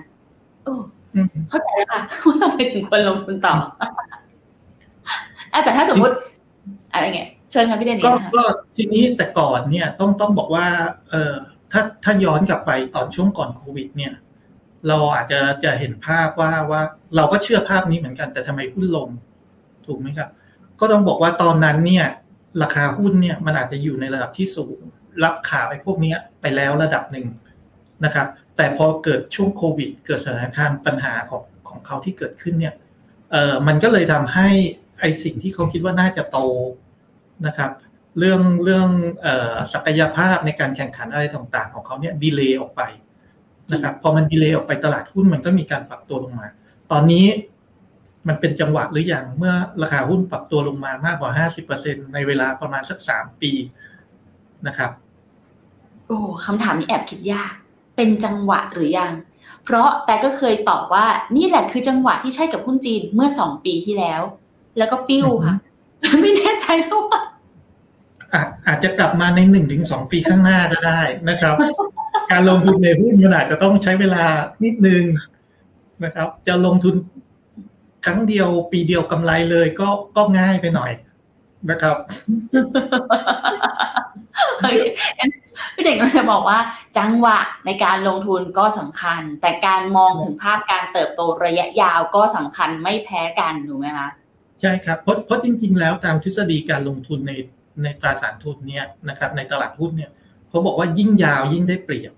[0.65, 0.75] โอ้
[1.49, 3.54] เข้าใจแล้วค่ะว่าทำไมถึงควรลงทุนต่อ
[5.65, 6.15] แต่ถ้าสมมติ
[6.93, 8.04] อะไรเงี้ยเชิญค่ะพี่เดนนี่
[8.37, 8.45] ก็
[8.76, 10.67] ทีนี้แต่ก่อนเนี่ยต้องต้องบอกว่า
[11.11, 11.35] เออ
[11.73, 14.13] ถ้าถ้าย้อนกลับไปตอนช่วงก่อนโควิด เนี่ย
[14.89, 16.83] เราอาจจะจะเห็นภาพว่าว่า
[17.17, 19.09] เราก็เชื่อภาพนี้เหมือนกัน แต่ทำไมหุ้นลง
[19.87, 20.28] ถูกไหมครับ
[20.81, 22.07] ก็ต้องบอกว่าตอนนั้นเนี่ย
[22.63, 24.78] ราคาหุ้นเนี่ยมันอาจจะอยู่ในระดับที่สูง
[25.25, 27.26] รับข่าวไอ้พวกนี้ไปแล้วระดับหนึ่ง
[28.04, 28.26] นะครับ
[28.57, 32.75] แต่พอเกิดช่วงโควิด เกิดสถานการณ์ปัญหาของของเขาที่เกิดขึ้นเนี่ย
[33.33, 34.49] เออมันก็เลยทำให้
[35.00, 36.39] ไอสิ่งที่เขาคิดว่าน่าจะโต
[37.47, 37.71] นะครับ
[38.19, 38.89] เรื่องเรื่อง
[39.73, 42.83] ศักยภาพในการแข่งขันอะไรต่างๆ ของเขาเนี่ยดีเลย์ออกไป
[43.73, 46.49] นะครับพอมันดีเลย์ออกไปตลาดหุ้นมันก็มีการปรับตัวลงมา
[46.93, 47.26] ตอนนี้
[48.28, 53.52] มันเป็นจังหวะหรืออยังเมื่อราคาหุ้นปรับตัวลงมามากกว่า 50%ในเวลาประมาณสักสามปี
[54.67, 54.91] นะครับ
[56.07, 57.52] โอ้คำถามนี้แอบคิดยาก
[57.97, 59.13] เป็นจังหวะหรือยัง
[59.65, 64.23] เพราะแต่ก็เคยตอบว่านี่แหละคือจังหวะที่ใช่กับหุ้นจีนเมื่อสองปีที่แล้ว
[64.78, 65.57] แล้วก็ปิ้วค่ะ
[66.21, 67.21] ไม่แน่ใจว่า
[68.67, 71.56] อาจจะกลับมาในหนึ่งถึงสองปีข้างหน้าก็ได้นะครับ
[72.30, 74.25] การลงทุนในหุ้นมันอาจจะต้องใช้เวลา
[74.64, 75.02] นิดนึง
[76.04, 76.95] นะครับ จะลงทุน
[78.04, 80.93] ครั้งเดียวปีเดียวกำไรเลยก็ก็ง่ายไปหน่อย
[81.71, 81.97] นะครับ
[85.75, 86.58] พี่เด็กก็จะบอกว่า
[86.99, 94.08] จังหวะในการลงทุนก็สำคัญ แต่การมองถึงภาพการเติบโตระยะยาวก็สำคัญไม่แพ้กันถูกไหมคะ
[94.60, 97.32] ใช่ครับเพราะเพราะจริง ๆ แล้วตามทฤษฎีการลงทุนใน
[97.82, 100.10] ในตราสารทุนเนี่ยนะครับ ในตลาดหุ้นเนี่ย
[100.49, 102.12] เขาบอกว่ายิ่งยาวยิ่งได้เปรียบ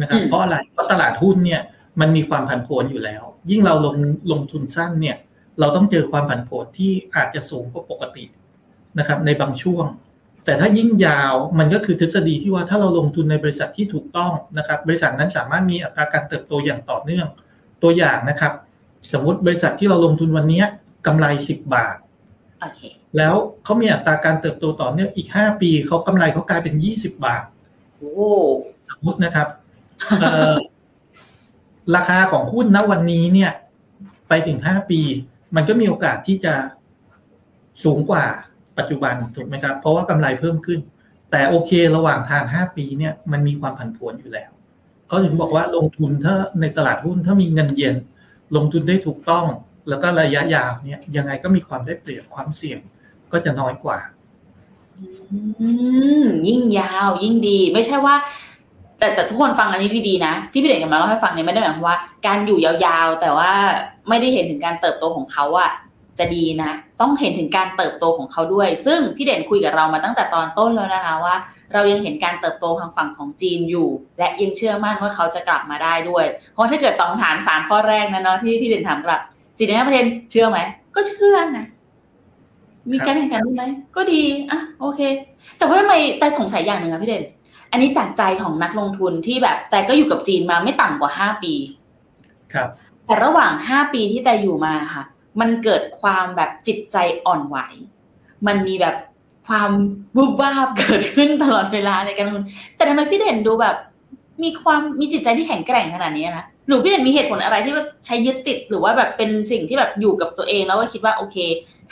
[0.00, 1.60] นะครับ เพราะอะไรเพราะตลาดหุ้นเนี่ย
[2.00, 3.96] มันมีความผันผวนอยู่แล้ว ยิ่งเราลง
[4.32, 5.16] ลงทุนสั้นเนี่ย
[5.60, 8.24] เราต้องเจอความผันผวนที่อาจจะสูงกว่าปกติ
[8.98, 9.86] นะครับ ในบางช่วง
[10.44, 17.26] แต่ถ้ายิ่งยาวมันก็คือทฤษฎีที่ว่าถ้าเราลงทุนในบริษัทที่ถูกต้องนะครับ บริษัทนั้นสามารถมีอัตราการเติบโตอย่างต่อเนื่อง
[17.82, 18.52] ตัวอย่างนะครับ
[19.12, 20.62] สมมติบริษัทที่เราลงทุนวันนี้
[21.06, 21.96] กำไรสิบบาท
[23.16, 27.42] แล้วเขามีอัตราการเติบโตต่อเนื่องอีกห้าปี เขากำไรเขากลายเป็นยี่สิบบาท
[27.96, 28.12] โอ้
[28.88, 29.48] สมมตินะครับ
[31.96, 33.52] ราคาของหุ้นณวันนี้เนี่ย
[34.28, 35.00] ไปถึงห้าปี
[35.56, 36.54] มันก็มีโอกาสที่จะ
[37.84, 38.24] สูงกว่า
[38.78, 40.80] ปัจจุบันถูกไหมครับ เพราะว่ากำไรเพิ่มขึ้น
[41.30, 44.50] แต่โอเคระหว่างทางห้าปีเนี่ยมันมีความผันผวนอยู่แล้ว
[45.08, 47.94] เขาถึงบอกว่าลงทุนถ้าในตลาดหุ้นถ้ามีเงินเย็น
[48.56, 49.46] ลงทุนได้ถูกต้อง
[49.88, 52.78] แล้วก็ระยะยาวเนี่ยยังไงก็มีความได้เปรียบความเสี่ยง
[53.32, 53.98] ก็จะน้อยกว่า
[56.46, 58.14] ยิ่งยาวยิ่งดี ไม่ใช่ว่า
[58.98, 63.52] แต่แต่ทุกคนฟังอันนี้ดีๆนะ ที่พี่เด่นกำลังเล่าให้ฟังเนี่ยไม่ได้หมายความว่า การอยู่ยาวๆ แต่ว่า
[64.08, 65.72] ไม่ได้เห็นถึงการเติบโตของเขาอะ
[66.18, 71.34] จะดีนะ ต้องเห็นถึงการเติบโตของเขาด้วย ซึ่งพี่เด่นคุยกับเรามาตั้งแต่ตอนต้นแล้วนะคะว่า
[71.72, 79.20] เรายังเห็นการเติบโตทางฝั่งของจีนอยู่ และยังเชื่อมั่นว่าเขาจะกลับมาได้ด้วย เพราะถ้าเกิดตองถามสามข้อแรกนะเนาะที่พี่เด่นถามกลับ
[79.56, 80.58] สี่ในห้าเปอร์เซ็นต์เชื่อไหม
[80.94, 81.66] ก็เชื่อนะ
[82.92, 83.64] มีการแข่งขันไหม
[83.96, 85.00] ก็ดีอะโอเค
[85.58, 87.24] แต่ว่าทำไมแต่สงสัยอย่างหนึ่งอะพี่เด่น
[87.70, 91.54] อันนี้จากใจของนักลงทุนที่แบบ แต่ก็อยู่กับจีนมาไม่ต่ำกว่าห้าปี
[92.52, 92.68] ครับ
[93.06, 95.02] แต่ระหว่างห้าปีที่แต่อยู่มาค่ะ
[95.40, 97.56] มันเกิดความแบบจิตใจอ่อนไหว
[98.46, 98.96] มันมีแบบ
[99.46, 99.70] ความ
[100.16, 103.76] วูบวาบเกิดขึ้นตลอดเวลาในการลงทุนแต่ทำไมพี่เด่นดูแบบ
[104.42, 107.74] มีความมีจิตใจที่แข็งแกร่งขนาดนี้คะ หรือพี่เด่นมีเหตุผลอะไรที่
[108.06, 111.36] ใช้ยึดติดหรือว่าแบบเป็นสิ่งที่แบบอยู่กับตัวเองแล้วก็คิดว่าโอเค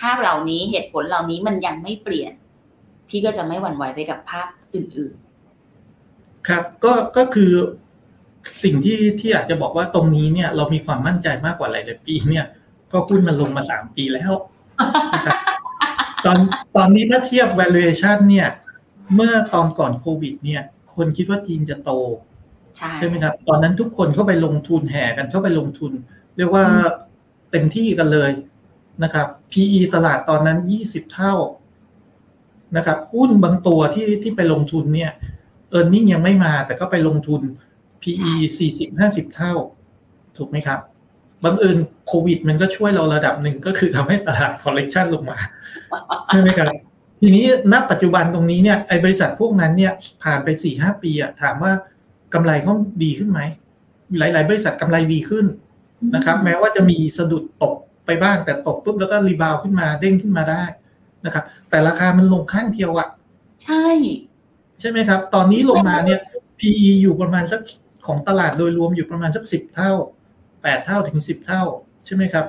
[0.00, 2.32] ภาพเหล่านี้เหตุผลเหล่านี้มันยังไม่เปลี่ยน
[3.08, 5.12] พี่ก็จะไม่หวั่นไหวไปกับภาพอื่น
[6.48, 7.52] ครับ ก็ก็คือ
[8.62, 12.46] สิ่งที่ที่อาจจะบอกว่าตรงนี้เนี่ย เรามีความมั่นใจมากกว่าหลายๆปีเนี่ย
[12.92, 14.32] ก็หุ้นมันลงมาสามปีแล้ว
[16.24, 16.38] ตอน
[16.76, 18.48] ตอนนี้ถ้าเทียบ valuation เนี่ย
[19.14, 20.62] เมื่อตอนก่อนโควิด เนี่ย
[20.94, 21.90] คนคิดว่าจีนจะโต
[22.76, 25.92] ใช่ใช่ไหมครับ ตอนนั้นทุกคนเข้าไปลงทุนแห่กันเข้าไปลงทุน
[26.36, 26.64] เรียกว่า
[27.50, 28.30] เต็มที่กันเลย
[29.04, 31.34] นะครับ PE ตลาดตอนนั้นยี่สิบเท่า
[32.76, 35.10] นะครับหุ้นบางตัวที่ที่ไปลงทุนเนี่ย
[35.70, 37.40] เออร์เน็งยังไม่มา แต่ก็ไปลงทุน
[38.02, 39.54] PE สี่สิบห้าสิบเท่า
[40.36, 40.80] ถูกไหมครับ
[41.44, 45.38] บังเอิญโควิด มันก็ช่วยเราระดับหนึ่งก็คือทำให้ตลาด correction ลงมา
[46.28, 46.72] ใช่ไหมครับ
[47.20, 51.72] ทีนี้ณปัจจุบันตรงนี้เนี่ยไอ้บริษัทพวกนั้นเนี่ยผ่านไปสี่ห้าปีอะถามว่า
[52.34, 53.40] กำไรเขาดีขึ้นไหม
[54.18, 55.46] หลาย ๆ บริษัทกำไรดีขึ้น
[56.14, 57.74] นะครับ แม้ว่าจะมีสะดุดตก
[58.06, 60.64] ไปบ้างแต่ตกปุ๊บแล้วก็ rebound ขึ้นมาเด้งขึ้นมาได้
[61.24, 63.08] นะครับ แต่ราคามันลงข้างเดียวอะ
[63.64, 63.86] ใช่
[64.80, 66.20] ใช่ไหมครับ ตอนนี้ลงมาเนี่ย
[66.58, 67.60] PE อยู่ประมาณสัก
[68.06, 69.92] ของตลาดโดยรวมอยู่ประมาณสักสิบเท่า
[70.62, 71.62] แปดเท่าถึงสิบเท่า
[72.06, 72.46] ใช่ไหมครับ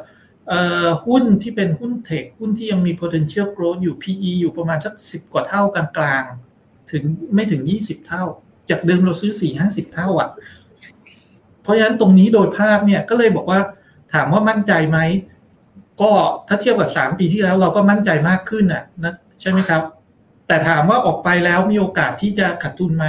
[0.48, 8.24] เอ่อหุ้นที่เป็นหุ้นเทคหุ้นที่ยังมี potential growth อยู่ PE อยู่ประมาณสักสิบกว่าเท่ากลางๆ ถึงไม่ถึงยี่สิบเท่า
[8.72, 10.30] จากเดิมเราซื้อสี่ห้าสิบเท่าอะ
[11.64, 13.60] เพราะฉะนั้นตรงนี้โดยภาพเนี่ยก็เลยบอกว่า
[14.14, 15.00] ถามว่ามั่นใจไหม
[16.02, 16.12] ก็
[16.48, 19.82] ถ้าเทียบกับสามปีที่แล้วเราก็มั่นใจมากขึ้นอะนะใช่ไหมครับ
[20.48, 23.06] แต่ถามว่าออกไปแล้วมีโอกาสที่จะขาดทุนไหม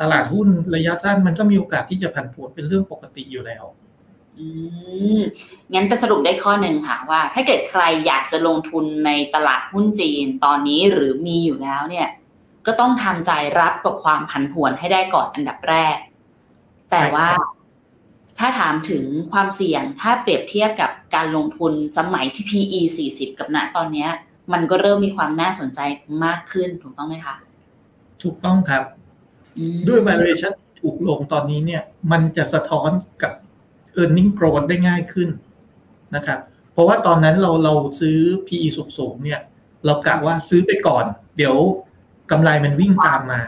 [0.00, 3.64] ตลาดหุ้นระยะสั้นมันก็มีโอกาสที่จะผันผวนเป็นเรื่องปกติอยู่แล้ว
[4.38, 4.46] อื
[5.18, 5.20] ม
[5.72, 12.08] งั้นไปสรุปได้ข้อหนึ่งค่ะว่า ถ้าเกิดใครอยากจะลงทุนในตลาดหุ้นจีนตอนนี้หรือมีอยู่แล้วเนี่ย
[12.66, 15.96] ก็ต้องทำใจรับกับความผันผวนให้ได้ก่อนอันดับแรก
[16.90, 17.62] แต่ว่าใช่ครับ
[18.38, 24.10] ถ้าถามถึงความเสี่ยงถ้าเปรียบเทียบกับการลงทุนสมัยที่ PE 40 กับณตอนเนี้ย
[24.52, 25.80] มันก็เริ่มมีความน่าสนใจ
[26.24, 27.34] มากขึ้นถูกต้องไหมคะ
[28.22, 28.84] ถูกต้องครับ
[29.58, 32.90] อืมด้วย valuation ที่ถูกลงตอนนี้เนี่ย มันจะสะท้อน
[33.22, 33.32] กับ
[34.00, 35.28] e a r n i n g growth ได้ง่ายขึ้น
[36.14, 36.38] นะครับ
[36.72, 39.40] เพราะว่าตอนนั้นเราเราซื้อ PE สูงๆเนี่ย
[39.84, 41.04] เรากะว่าซื้อไปก่อน
[41.36, 41.56] เดี๋ยว
[42.30, 43.40] กำไรมันวิ่งตามมา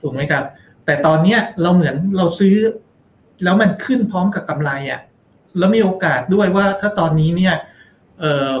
[0.00, 0.44] ถูกไหมครับ
[0.84, 2.56] แต่ตอนเนี้ยเราเหมือนเราซื้อ
[3.44, 5.00] แล้วมันขึ้นพร้อมกับกำไรอะ่ะ
[5.58, 7.54] แล้วมีโอกาสด้วยว่าถ้าตอนนี้เนี่ย
[8.20, 8.52] เอ่อ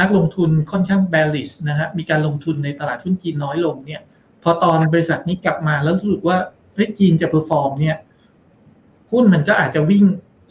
[0.00, 4.00] นักลงทุนค่อนข้าง bearish นะฮะมีการลงทุนในตลาดหุ้นจีนน้อยลงเนี่ย
[4.42, 6.38] พอตอนบริษัทนี้กลับมาแล้วรู้สึกว่า
[6.74, 7.96] เฮ้ยจีนจะ perform เนี่ย
[9.10, 10.04] หุ้นมันก็อาจจะวิ่ง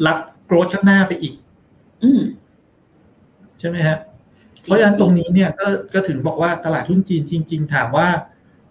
[0.06, 1.36] รับ growth ข้างหน้าไปอีก
[2.04, 2.22] อืม
[3.60, 3.98] ใช่ไหมฮะ
[4.64, 8.08] เพราะฉะนั้นตรงนี้เนี่ยก็ก็ถึงบอกว่าตลาดหุ้นจีนจริง ๆ ถามว่า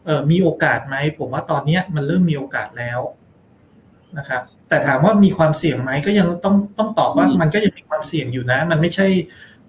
[0.04, 3.00] เออมีโอกาสไหมผมว่าตอนเนี้ยมันเริ่มมีโอกาสแล้ว
[4.18, 9.06] นะครับแต่ถามว่ามีความเสี่ยงไหมก็ยังต้องต้องตอบว่ามันก็ยังมีความเสี่ยงอยู่นะ มันไม่ใช่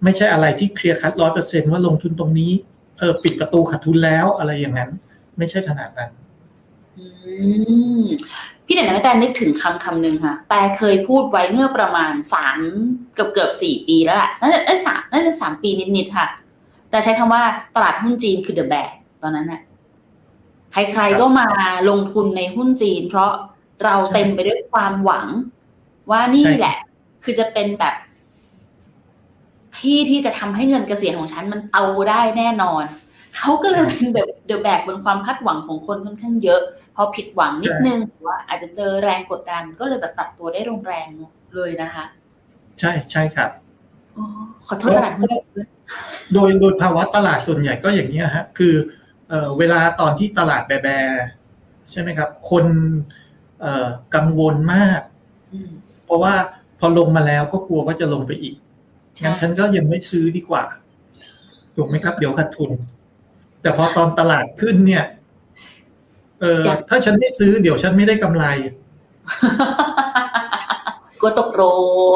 [0.03, 2.51] ไม่ใช่อะไรที่เคลียร์คัดร้อยเปอร์เซ็นว่าลงทุนตรงนี้
[2.99, 4.91] เออปิดประตูขาดทุนแล้วอะไรอย่างนั้น
[5.38, 6.29] ไม่ใช่ขนาดนั้นอืม
[8.65, 12.57] พี่เด่นไม่แต่นึกถึงคำคำหนึ่งค่ะ แต่เคยพูดไว้เมื่อประมาณสาม
[13.13, 16.27] เกือบเกือบสี่ปีแล้วแหละน่าจะเอ้ยสามน่าจะสามปีนิดๆค่ะ
[16.89, 17.43] แต่ใช้คำว่า
[17.75, 18.89] ตลาดหุ้นจีนคือ the bag
[19.21, 19.62] ตอนนั้นน่ะ
[20.71, 21.47] ใครๆก็มา
[21.89, 23.31] ลงทุนในหุ้นจีน เพราะ
[23.83, 25.27] เราใช่เต็มไปด้วยความหวัง
[26.12, 26.77] ว่านี่ใช่แหละ
[27.23, 27.95] คือจะเป็นแบบ
[29.79, 32.83] ที่ที่จะทำให้เงินเกษียณของฉันมันเอาได้แน่นอน
[33.38, 36.62] เขาก็เลยเป็นแบบเดอะแบกบนความคาดหวังของคนค่อนข้างเยอะ
[36.96, 42.04] พอผิดหวังนิดนึงหรือว่าอาจจะเจอแรงกดดันก็เลยแบบปรับตัวได้แรงๆเลยนะคะ
[42.80, 43.50] ใช่ใช่ครับ
[44.18, 44.26] อ๋อ
[44.68, 45.68] ขอโทษตลาดหุ้นด้วย
[46.34, 48.74] โดยโดยภาวะตลาดส่วนใหญ่ก็อย่างนี้ยฮะ คือ
[49.30, 50.88] เอ่อเวลาตอนที่ตลาดแบแบ
[51.92, 52.65] ใช่ไหมครับ คน
[53.62, 55.02] เอ่อกังวลมาก
[55.54, 55.72] อืม
[56.06, 56.34] เพราะว่า
[56.80, 58.56] พอลงมาแล้วก็กลัวว่าจะลงไปอีก
[59.15, 60.63] ใช่งั้นฉันก็ยังไม่ซื้อดีกว่า
[61.76, 62.72] ถูกไหมครับ เดี๋ยวขาดทุน
[63.62, 65.06] แต่พอตอนตลาดขึ้นเนี่ย
[66.41, 68.45] เออถ้าฉันไม่ซื้อเดี๋ยวฉันไม่ได้กำไร
[71.19, 71.63] กลัวตกร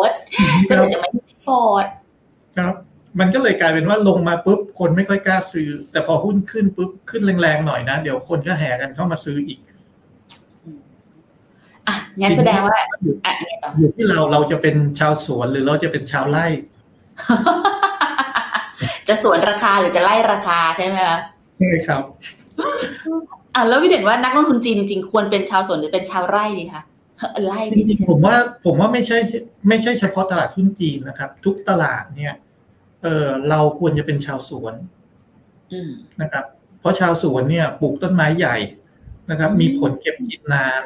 [0.10, 0.12] ถ
[0.70, 1.86] ก็เลยจะไม่ได้พอร์ต
[2.58, 2.74] ครับ
[3.20, 9.60] มันก็เลยกลายเป็นว่าลงมาปุ๊บคนไม่ค่อยกล้าซื้อ แต่พอหุ้นขึ้นปุ๊บขึ้นแรงๆหน่อยนะเดี๋ยวคนก็แห่กันเข้ามาซื้ออีก
[11.88, 16.46] อะงั้นแสดงว่าอยู่อะยังไงต่ออยู่ที่เราเราจะเป็นชาวสวนหรือเราจะเป็นชาวไร่
[19.08, 21.33] จะสวนราคาหรือจะไล่ราคาใช่ไหมคะใช่
[21.88, 22.02] ครับ
[23.56, 26.84] อะแล้วพี่เด่นว่านักลงทุนจีนจริงๆ ควรเป็นชาวสวนหรือเป็นชาวไร่ดีคะ
[27.46, 29.18] ไร่จริงๆผมว่าผมว่าไม่ใช่
[29.68, 32.34] ไม่ใช่เฉพาะตลาดหุ้นจีนนะครับ ทุกตลาดเนี่ย
[33.04, 34.74] เออเราควรจะเป็นชาวสวน
[35.72, 36.46] อืมนะครับ
[36.80, 38.58] เพราะชาวสวนเนี่ยปลูกต้นไม้ใหญ่
[39.30, 40.84] นะครับอืมมีผลเก็บกินนาน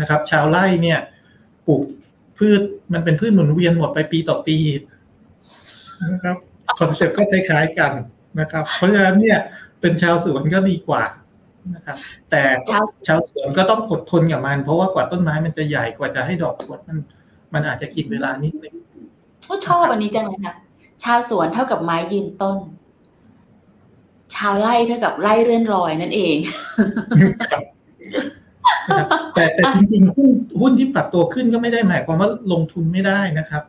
[0.00, 0.98] นะครับ ชาวไร่เนี่ย
[1.66, 1.82] ปลูก
[2.38, 2.60] พืช
[2.92, 4.58] มันเป็นพืชหมุนเวียนหมดไปปีต่อปี
[6.12, 6.36] นะครับ
[6.78, 7.92] คอนเซ็ปต์ก็คล้ายๆกัน
[8.40, 9.38] นะครับ เพราะฉะนั้นเนี่ย
[9.80, 11.04] เป็นชาวสวนก็ดีกว่า
[11.74, 11.96] นะครับ
[12.30, 16.98] แต่ชาวชาวสวนก็ต้องอดทนกับมัน เพราะว่ากว่าต้นไม้มันจะใหญ่กว่าจะให้ดอกผลมัน
[17.54, 18.74] มันอาจจะกินเวลานิดนึง
[19.48, 20.54] ก็ชอบอันนี้จังเลยค่ะ
[21.04, 22.58] ชาวสวนเท่ากับไม้ยืนต้น
[24.34, 26.36] ชาวไร่เท่ากับไร่เลื่อนลอยนั่นเอง
[27.50, 27.62] ครับ
[28.98, 33.62] นะครับแต่แต่จริงๆหุ้นหุ้นที่ปรับตัวขึ้นก็ไม่ได้หมายความว่าลงทุนไม่ได้นะครับ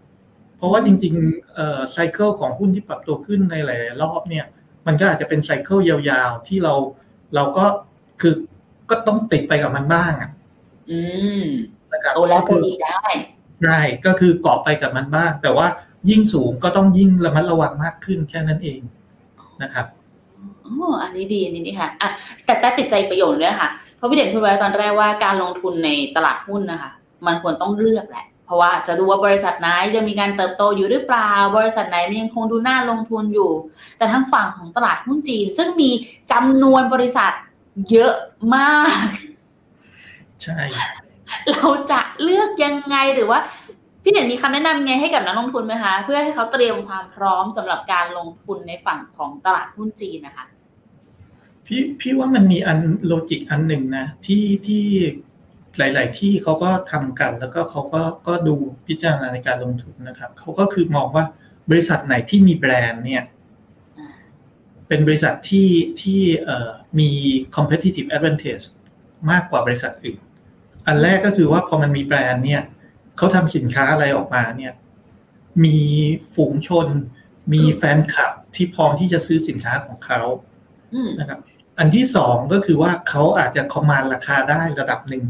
[0.58, 4.46] เพราะว่าจริงๆเอ่อไซเคิลของหุ้นที่ปรับตัวขึ้นในหลายๆรอบเนี่ย
[4.88, 6.74] มันก็อาจจะเป็นไซเคิลยาวๆ ที่เรา
[7.36, 7.66] เราก็
[8.22, 8.34] คือ
[8.90, 10.30] ก็ต้องติดไปกับมันบ้างอะ
[10.92, 11.00] อื
[11.42, 11.44] ม
[11.92, 13.02] นะครับโตแล้วก็โตคืออีกได้
[13.62, 15.68] ใช่ก็คือเกาะไปกับมันบ้าง แต่ว่า
[16.10, 18.80] ยิ่งสูงก็ต้องยิ่งระมัดระวังมากขึ้นแค่นั้นเอง
[19.64, 19.86] นะครับ
[20.66, 22.10] อ๋ออันนี้ดีอันนี้นี่ค่ะอะ
[22.46, 26.92] แต่แต่ติดใจประโยชน์ด้วยค่ะเพราะพี่เด่นพูดไว้ตอนแรกว่าการลงทุนในตลาดหุ้นนะคะ
[27.26, 33.52] มันควรต้องเลือกแหละเพ ราะว่าจะดูว่าบริษัทไหนจะมีการเติบโตอยู่หรือเปล่า บริษัทไหนมันยังคงดูน่าลงทุนอยู่
[33.98, 35.90] แต่ทางฝั่งของตลาดหุ้นจีน ซึ่งมี
[36.32, 37.32] จำนวนบริษัท
[37.92, 38.14] เยอะ
[38.56, 39.08] มาก
[40.42, 40.60] ใช่
[41.52, 43.40] เราจะเลือกยังไงหรือว่า
[44.04, 50.46] พี่เด่นมีคำแนะนำไงให้กับนักลงทุนไหมคะ เพื่อให้เขาเตรียมความพร้อมสำหรับการลงทุนในฝั่งของตลาดหุ้นจีนนะคะ
[51.66, 54.86] พี่พี่ว่ามันมีอันโลจิกอันหนึ่งนะที่ที่
[55.78, 58.56] หลาย ๆ ที่เขาก็ทำกัน แล้วก็เขาก็ก็ดู
[58.88, 61.26] พิจารณาในการลงทุนนะครับเขาก็คือมองว่า
[61.70, 63.24] บริษัทไหนที่มีแบรนด์เนี่ย
[64.00, 64.10] อ่า
[64.88, 65.70] เป็นบริษัทที่
[66.02, 67.10] ที่เอ่อมี
[67.56, 68.66] competitive advantage
[69.32, 70.20] มากกว่าบริษัทอื่น
[70.88, 72.62] อันแรกก็คือว่าพอมันมีแบรนด์เนี่ย
[73.18, 74.74] เขาทำสินค้าอะไรออกมาเนี่ย
[75.66, 75.80] มี
[76.36, 76.88] ฝูงชน
[77.54, 80.22] มีแฟนคลับที่พร้อมที่จะซื้อสินค้าของเขา
[80.94, 81.40] อืมนะครับ
[81.80, 85.24] อันที่สองก็คือว่าเขาอาจจะคอมมานราคาได้ระดับหนึ่ง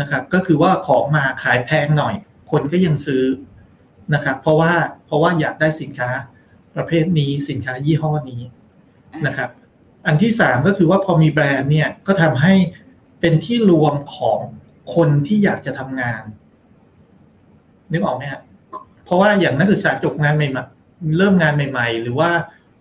[0.00, 2.14] นะครับ ก็คือว่าของมาขายแพงหน่อย
[2.50, 3.24] คนก็ยังซื้อ
[4.14, 4.72] นะครับ เพราะว่า
[5.06, 6.10] เพราะว่าอยากได้สินค้า
[6.76, 8.42] ประเภทนี้สินค้ายี่ห้อนี้
[9.26, 9.50] นะครับ
[10.06, 12.54] อันที่สามก็คือว่าพอมีแบรนด์เนี่ยก็ทำให้
[13.20, 14.38] เป็นที่รวมของ
[14.94, 16.22] คนที่อยากจะทำงาน
[17.92, 18.40] นึกออกไหมฮะ
[19.04, 20.48] เพราะว่าอย่างนักศึกษาจบงานใหม่
[21.18, 22.30] เริ่มงานใหม่ ๆ หรือว่า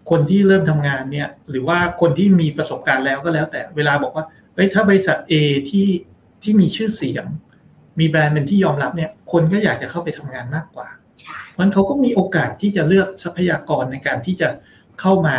[0.10, 5.34] คนที่เริ่มทำงานเนี่ย หรือว่าคนที่มีประสบการณ์แล้วก็แล้วแต่เวลาบอกว่าเฮ้ยถ้าบริษัท A
[5.69, 5.88] ที่
[6.44, 7.26] ที่มีชื่อเสียง
[8.00, 10.88] มีแบรนด์เป็นที่ยอมรับเนี่ย คนก็อยากจะเข้าไปทำงานมากกว่า
[11.22, 14.50] ใช่เพราะฉะนั้นเขาก็มีโอกาสที่จะเลือกทรัพยากรในการที่จะ
[15.00, 15.38] เข้ามา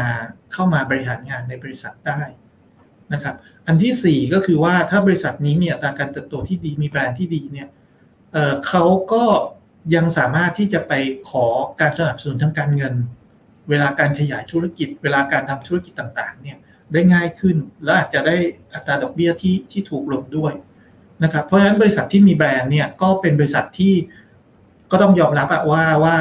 [0.53, 2.21] เข้ามาบริหารงานในบริษัทได้
[3.12, 3.37] นะครับ
[3.67, 7.69] อันที่สี่ก็คือว่าถ้าบริษัทนี้มีอัตราการเติบโตที่ดีมีแบรนด์ที่ดีเนี่ย
[8.33, 9.25] เอ่อเขาก็
[9.95, 10.93] ยังสามารถที่จะไป
[11.31, 11.45] ขอ
[11.81, 12.95] การสนับสนุนทางการเงิน
[13.71, 16.59] เวลาการขยายธุรกิจ เวลาการทำธุรกิจต่างๆเนี่ย
[16.93, 18.37] ได้ง่ายขึ้น และอาจจะได้
[18.75, 20.53] อัตราดอกเบี้ยที่ที่ถูกลงด้วย
[21.22, 23.94] นะครับเพราะฉะนั้นบริษัทที่มีแบรนด์เนี่ยก็เป็นบริษัทที่
[24.90, 26.16] ก็ต้องยอมรับอะว่าว่า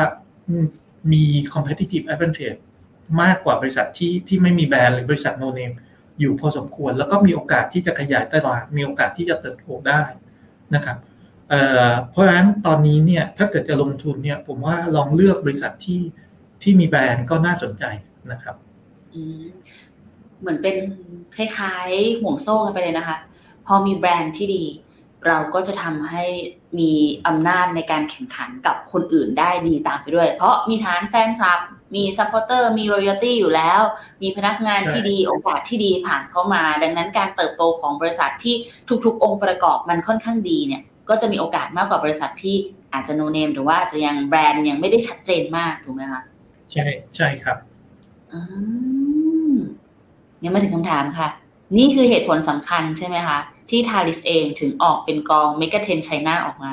[1.14, 2.60] มี competitive advantage
[3.22, 5.72] มากกว่าบริษัทที่ที่ไม่มีแบรนด์หรือบริษัทโนเนม
[6.20, 10.04] อยู่พอสมควร แล้วก็มีโอกาสที่จะขยายตลาดมีโอกาสที่จะเติบโตได้
[10.76, 10.98] นะครับ
[11.50, 16.02] เเพราะฉะนั้นตอนนี้เนี่ยถ้าเกิดจะลงทุนเนี่ยผมว่าลองเลือกบริษัทที่
[16.62, 17.84] ที่มีแบรนด์ก็น่าสนใจ
[18.32, 18.56] นะครับ
[20.40, 20.76] เหมือนเป็น
[21.36, 23.18] คล้ายๆห่วงโซ่กันไปเลยนะคะ
[23.68, 24.64] พอมีแบรนด์ที่ดี
[25.28, 26.24] เราก็จะทำให้
[26.80, 26.92] มี
[27.28, 31.60] อำนาจในการแข่งขันกับคนอื่นได้ดีตามไปด้วย เพราะมีฐานแฟนคลับ
[31.96, 33.82] มี supporter มี loyalty อยู่แล้ว
[34.22, 38.56] มีพนักงานใช่ที่ดี โอกาสที่ดีผ่านเข้ามา ดังนั้นการเติบโตของบริษัทที่
[39.06, 42.56] ทุกๆ องค์ประกอบมันค่อนข้างดีเนี่ย ก็จะมีโอกาสมากกว่าบริษัทที่
[42.94, 46.22] อาจจะโนเนมหรือว่าอาจจะยังแบรนด์ยังไม่ได้ชัดเจนมากถูกไหมคะ
[46.72, 47.58] ใช่ใช่ครับ
[48.34, 48.40] อื
[49.54, 49.56] ม
[50.44, 51.28] ยังไม่ถึงคำถามค่ะ
[51.78, 53.40] นี่คือเหตุผลสำคัญใช่ไหมคะ
[53.72, 56.72] ที่ทาริสเองถึงออกเป็นกองเมกะเทนไชน่าออกมา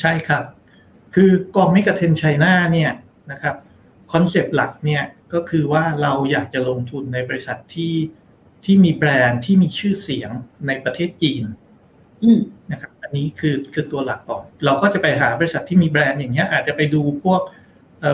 [0.00, 0.44] ใช่ครับ
[1.14, 2.90] คือกองเมกะเทนไชน่าเนี่ย
[3.32, 3.56] นะครับ
[4.12, 5.02] คอนเซปต์หลักเนี่ย
[5.34, 7.94] ก็คือว่าเราอยากจะลงทุนในบริษัทที่
[8.64, 10.30] ที่มีแบรนด์ที่มีชื่อเสียง
[10.66, 11.44] ในประเทศจีน
[12.22, 12.40] อืม
[12.72, 17.40] นะครับ อันนี้คือคือตัวหลักก่อน เราก็จะไปหาบริษัทที่มีแบรนด์อย่างเงี้ย อาจจะไปดูพวก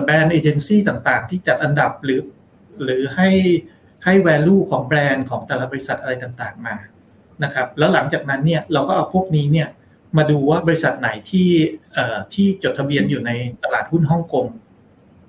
[0.04, 2.20] แบรนด์เอเจนซี่ต่างๆ ที่จัดอันดับหรือ
[2.84, 3.28] หรือให้
[4.04, 6.76] ให้ value ของแบรนด์ของแต่ละบริษัทอะไรต่างๆมา
[7.44, 9.68] นะครับแล้วหลังจากนั้นเนี่ยเราก็เอาพวกนี้เนี่ย
[10.16, 11.48] มาดูว่าบริษัทไหนที่
[12.34, 13.30] ที่จดทะเบียนอยู่ใน
[13.64, 14.46] ตลาดหุ้นฮ่องกง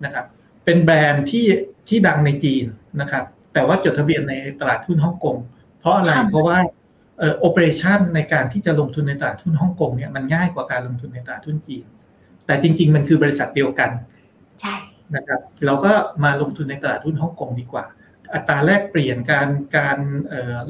[0.06, 0.26] นะครับ
[0.66, 1.46] เป็นแบรนด์ที่
[1.90, 2.66] ที่ดังในจีน
[3.02, 5.38] นะครับแต่ว่าจดทะเบียนในตลาดหุ้นฮ่องกง
[5.80, 6.58] เพราะอะไรเพราะว่า
[7.20, 11.86] เอ่อโอเปอเรชันในการที่จะลงทุนในตลาดหุ้นฮ่องกงเนี่ยมันง่ายกว่าการลงทุนในตลาดหุ้นจีน
[12.46, 13.90] แต่จริง ๆ มันคือบริษัทเดียวกัน
[14.62, 14.76] ใช่
[15.16, 15.92] นะครับเราก็
[16.24, 17.86] มาลงทุนในตลาดหุ้นฮ่องกงดีกว่า
[18.34, 19.98] อัตราแลกเปลี่ยนการการ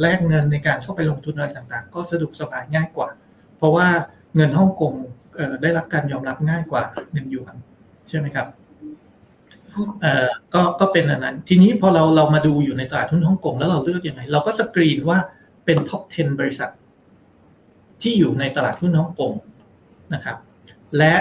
[0.01, 3.09] แลกเงินในการเข้าไปลงทุนอะไรต่างๆ ก็สะดวกสบายง่ายกว่า
[3.57, 3.87] เพราะว่า
[4.35, 4.93] เงินฮ่องกง
[5.61, 7.55] ได้รับการยอมรับง่ายกว่าเงินหยวน
[8.09, 8.47] ใช่ไหมครับ
[10.53, 15.19] ก็ก็เป็นอันนั้น ทีนี้พอเราเรามาดูอยู่ในตลาดหุ้นฮ่องกงแล้วเราเลือกยังไง เราก็สกรีนว่า
[15.65, 16.69] เป็นท็อป 10 บริษัท
[18.01, 19.31] ที่อยู่ในตลาดหุ้นฮ่องกง
[20.13, 20.37] นะครับ
[20.97, 21.13] และ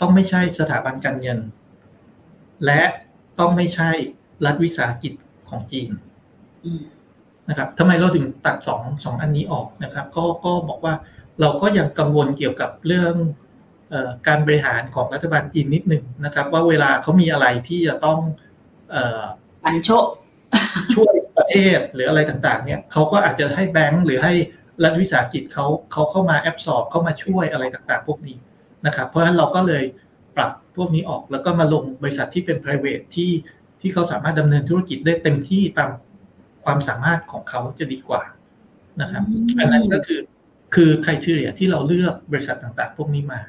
[0.00, 1.38] ต้องไม่ใช่สถาบันการเงิน
[2.66, 2.82] และ
[3.38, 3.90] ต้องไม่ใช่
[4.44, 5.12] รัฐวิสาหกิจ
[5.50, 5.90] ของจีน
[7.48, 10.94] นะครับทำไมเราถึงตัดสองสองอันนี้ออกนะครับ ก็ก็บอกว่า
[11.40, 13.14] เราก็ยังกังวลเกี่ยวกับเรื่อง
[13.92, 13.94] อ
[14.26, 18.18] การบริหารของรัฐบาลจีนนิดหนึ่งนะครับ ว่าเวลาเขามีอะไรที่จะต้อง
[19.64, 19.90] อันโช
[20.94, 24.32] ช่วยประเทศหรืออะไรต่างๆ เนี่ยเขาก็อาจจะให้แบงก์หรือให้
[24.82, 28.36] รัฐวิสาหกิจเขาเขาเข้ามาแอบสอบเข้ามาช่วยอะไรต่างๆ พวกนี้
[28.86, 29.84] นะครับ เพราะฉะนั้นเราก็เลย
[30.36, 33.30] ปรับพวกนี้ออกแล้วก็มาลงบริษัทที่เป็น private ที่
[33.80, 35.90] ที่เขาสามารถดำเนินธุรกิจได้เต็มที่ตาม
[36.64, 38.22] ความสามารถของเขาจะดีกว่า
[39.00, 39.24] นะครับ
[39.58, 40.20] อันนั้นก็คือ
[40.74, 43.40] คือคุณทีเรียที่เราเลือกบริษัทต่างๆ พวกนี้มา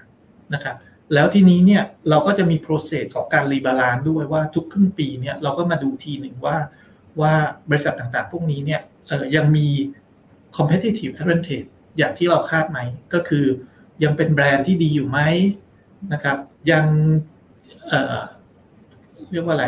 [0.53, 0.75] นะครับ
[1.13, 6.57] แล้วทีนี้เนี่ยเราก็จะมีโปรเซสของการรีบาลานด้วยว่าทุกครึ่งปีเนี่ยเราก็มาดูทีหนึ่งว่า
[7.21, 7.33] ว่า
[7.69, 8.81] บริษัทต่างๆ พวกนี้เนี่ย
[9.35, 9.67] ยังมี
[10.57, 12.79] competitive advantage อย่างที่เราคาดไหม
[13.13, 13.45] ก็คือ
[14.03, 15.19] ยังเป็นแบรนด์ที่ดีอยู่ไหม
[16.13, 16.37] นะครับ
[16.71, 16.85] ยัง
[17.89, 19.65] เเรียกว่าอะไร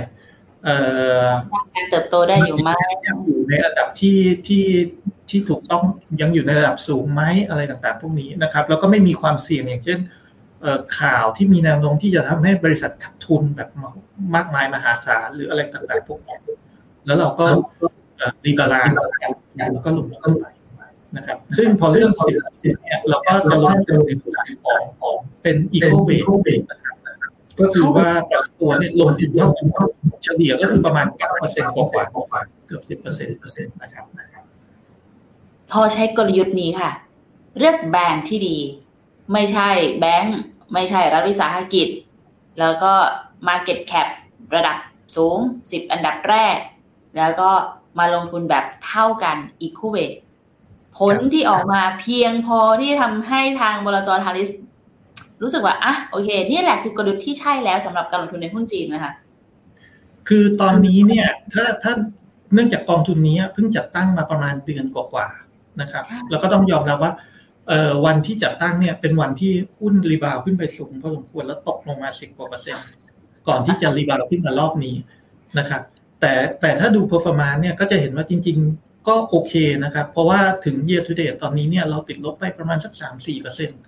[1.75, 2.69] การเติบโตได้อยู่ไหม
[3.07, 4.65] ยังอยู่ในระดับที่ที่
[5.29, 5.83] ที่ถูกต้อง
[6.21, 9.99] ยังอยู่ในระดับสูงไหมอะไรต่างๆ พวกนี้นะครับ แล้วก็ไม่มีความเสี่ยงอย่างเช่น
[10.99, 13.69] ข่าวที่มีแนวโน้มที่จะทำให้บริษัทขาดทุนแบบ
[14.35, 16.37] มากมายมหาศาลหรืออะไรต่างๆพวกนี้
[17.05, 17.45] แล้วเราก็
[18.45, 18.95] rebalance
[19.73, 20.45] แล้วก็ลงทุนไป
[21.15, 24.01] นะครับ ซึ่งพอเลือกสิบสิบเนี่ยเราก็จะลงทุน
[24.45, 26.07] ในของของเป็น equal
[26.45, 26.90] บสนะครับ
[27.61, 29.47] ก็คือว่าแต่ละตัวเนี่ยลงทุนเท่า
[30.23, 33.23] เฉลี่ยก็คือประมาณเก้าเปอร์เซ็นต์กว่าเกือบสิบเปอร์เซ็
[33.63, 34.05] นต์นะครับ
[35.71, 36.91] พอใช้กลยุทธ์นี้ค่ะ
[37.57, 38.57] เลือกแบรนด์ที่ดี
[39.33, 39.69] ไม่ใช่
[39.99, 40.37] แบงค์
[40.73, 41.87] ไม่ใช่รัฐวิสาหกิจ
[42.59, 42.93] แล้วก็
[43.47, 44.07] Market Cap
[44.55, 44.77] ระดับ
[45.15, 46.57] สูง 10 อันดับแรก
[47.17, 47.51] แล้วก็
[47.99, 50.15] มาลงทุนแบบเท่ากัน Equate
[50.97, 54.49] ผลที่ออกมาเพียงพอที่ทำให้ทางบลจฮาริส
[55.41, 59.13] รู้สึกว่าอะโอเค นี่แหละคือกลยุทธ์ที่ใช่แล้วสำหรับการลงทุนในหุ้นจีนนะคะ
[60.27, 61.93] คือตอนนี้เนี่ยถ้าถ้า
[62.53, 67.11] เนื่องจากกองทุนนี้เพิ่งจัดตั้งมาประมาณเดือนกว่าๆนะครับ แล้วก็ต้องยอมรับว่า
[67.67, 72.85] เอ่อวันที่จัดตั้งเนี่ยเป็นวันที่หุ้น rebound ขึ้นไปสูงพอสมควรแล้วตกลงมาสิบกว่าเปอร์เซ็นต์
[73.47, 74.95] ก่อนที่จะ rebound ขึ้นมารอบนี้
[75.57, 75.81] นะครับ
[76.21, 83.79] แต่แต่ถ้าดู performance เนี่ยก็จะเห็นว่าจริง ๆ ก็โอเคนะครับ เพราะว่าถึง year to date ตอนนี้เนี่ยเราติดลบไปประมาณสักสามสี่เปอร์เซ็นต์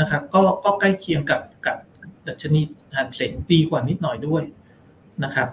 [0.00, 1.76] นะครับก็ก็ใกล้เคียงกับกับ
[2.26, 2.60] ดัชนี
[2.96, 4.42] หันเซ็งดีกว่านิดหน่อยด้วย
[5.24, 5.48] นะครับ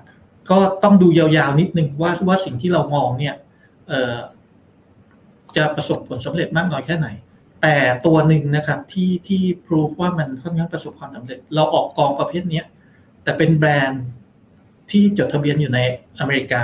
[0.49, 3.35] ก็ต้องดูยาวๆนิดนึงว่าว่าสิ่งที่เรามองเนี่ย
[5.55, 7.07] จะประสบผลสำเร็จมากน้อยแค่ไหน
[7.61, 12.61] แต่ตัวหนึ่งนะครับที่ที่พิสูจว่ามันค่อนข้างประสบความสำเร็จ เราออกกองประเภทนี้
[13.23, 14.05] แต่เป็นแบรนด์
[14.91, 15.79] ที่จดทะเบียนอยู่ใน
[16.19, 16.63] อเมริกา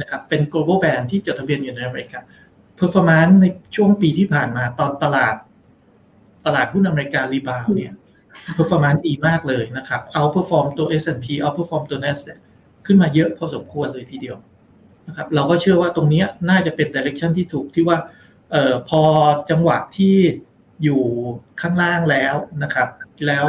[0.00, 2.18] นะครับเป็น global brand ที่จดทะเบียนอยู่ในอเมริกา
[2.78, 5.34] performance ในช่วงปีที่ผ่านมาตอนตลาด
[6.46, 7.92] ตลาดหุ้นอเมริการีบาวเนี่ย
[8.56, 12.38] performance ดีมากเลยนะครับเอา perform ตัว S&P เอา perform ตัว NASDAQ
[12.86, 14.36] ขึ้นมาเยอะพอสมควรเลยทีเดียว
[15.08, 17.98] นะครับเราก็เชื่อว่าตรงนี้น่าจะเป็น direction ที่ถูกที่ว่า
[18.52, 19.02] เออพอ
[19.50, 20.16] จังหวะที่
[20.82, 21.02] อยู่
[21.60, 22.88] ข้างล่างแล้วนะครับ
[23.26, 23.48] แล้ว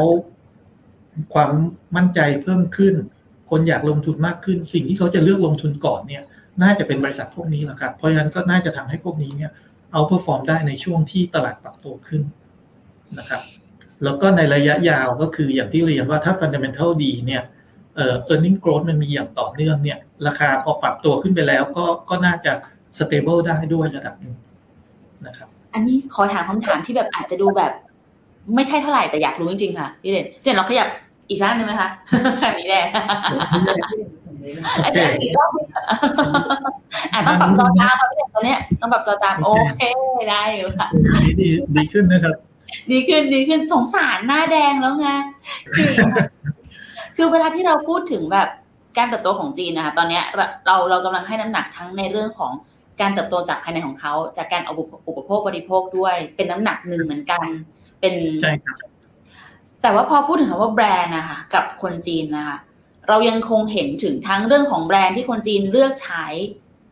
[1.34, 1.52] ความ
[1.96, 2.96] มั่นใจเพิ่มขึ้น
[3.50, 6.24] คนอยากลงทุนมากขึ้น สิ่งที่เขาจะเลือกลงทุนก่อนเนี่ย
[6.64, 9.52] น่าจะเป็นบริษัทพวกนี้แหละครับ เพราะฉะนั้นก็น่าจะทำให้พวกนี้เนี่ย
[9.92, 12.22] outperform ได้ในช่วงที่ตลาดปรับตัวขึ้น
[13.20, 13.42] นะครับ
[14.04, 17.44] แล้วก็ในระยะยาวก็คืออย่างที่เรียนว่าถ้า fundamental ดีเนี่ย
[17.96, 19.98] เอ่อ earning growth มันมีอย่างต่อเนื่องเนี่ย
[20.28, 22.52] ราคาพอปรับตัวขึ้นไปแล้วก็ก็น่าจะ
[22.98, 24.36] stable ได้ด้วยระดับหนึ่ง
[25.28, 27.72] นะครับอันนี้ขอถามคำถามที่แบบอาจจะดูแบบ
[28.56, 30.88] ไม่ใช่เท่าไหร่แต่อยากรู้จริงๆค่ะพี่เด่นเด่นเราขยับ
[31.30, 31.90] อีกด้านได้ไหมคะ
[32.42, 32.86] แบบนี้แหละ
[34.86, 35.50] อาจารย์อีกรอบ
[37.14, 39.82] อ่าต้องปรับจอตามเตอนนี้ต้องปรับจอตามโอเค
[40.30, 40.88] ได้อยู่ค่ะ
[41.40, 42.36] ดีดีขึ้นนะครับ
[42.92, 45.10] ดีขึ้นดีขึ้นสงสารหน้าแดงแล้วไง
[45.76, 45.94] คือ
[47.16, 48.50] คือเวลาที่เราพูดถึงแบบ
[48.98, 50.22] การเติบโตของจีนนะคะตอนนี้
[50.66, 52.52] เราเรากำลังให้น้ำหนักทั้งในเรื่องของ
[53.02, 54.62] การเติบโตจากภายในของเขา จากการ
[55.08, 57.46] อุปโภคบริโภคด้วย เป็นน้ำหนักหนึ่งเหมือนกัน
[58.00, 58.76] เป็นใช่ครับ
[59.82, 62.58] แต่ว่าพอพูดถึงคำว่าแบรนด์นะคะกับคนจีนนะคะ
[63.10, 66.26] เรายังคงเห็นถึงทั้งเรื่องของแบรนด์ที่คนจีนเลือกใช้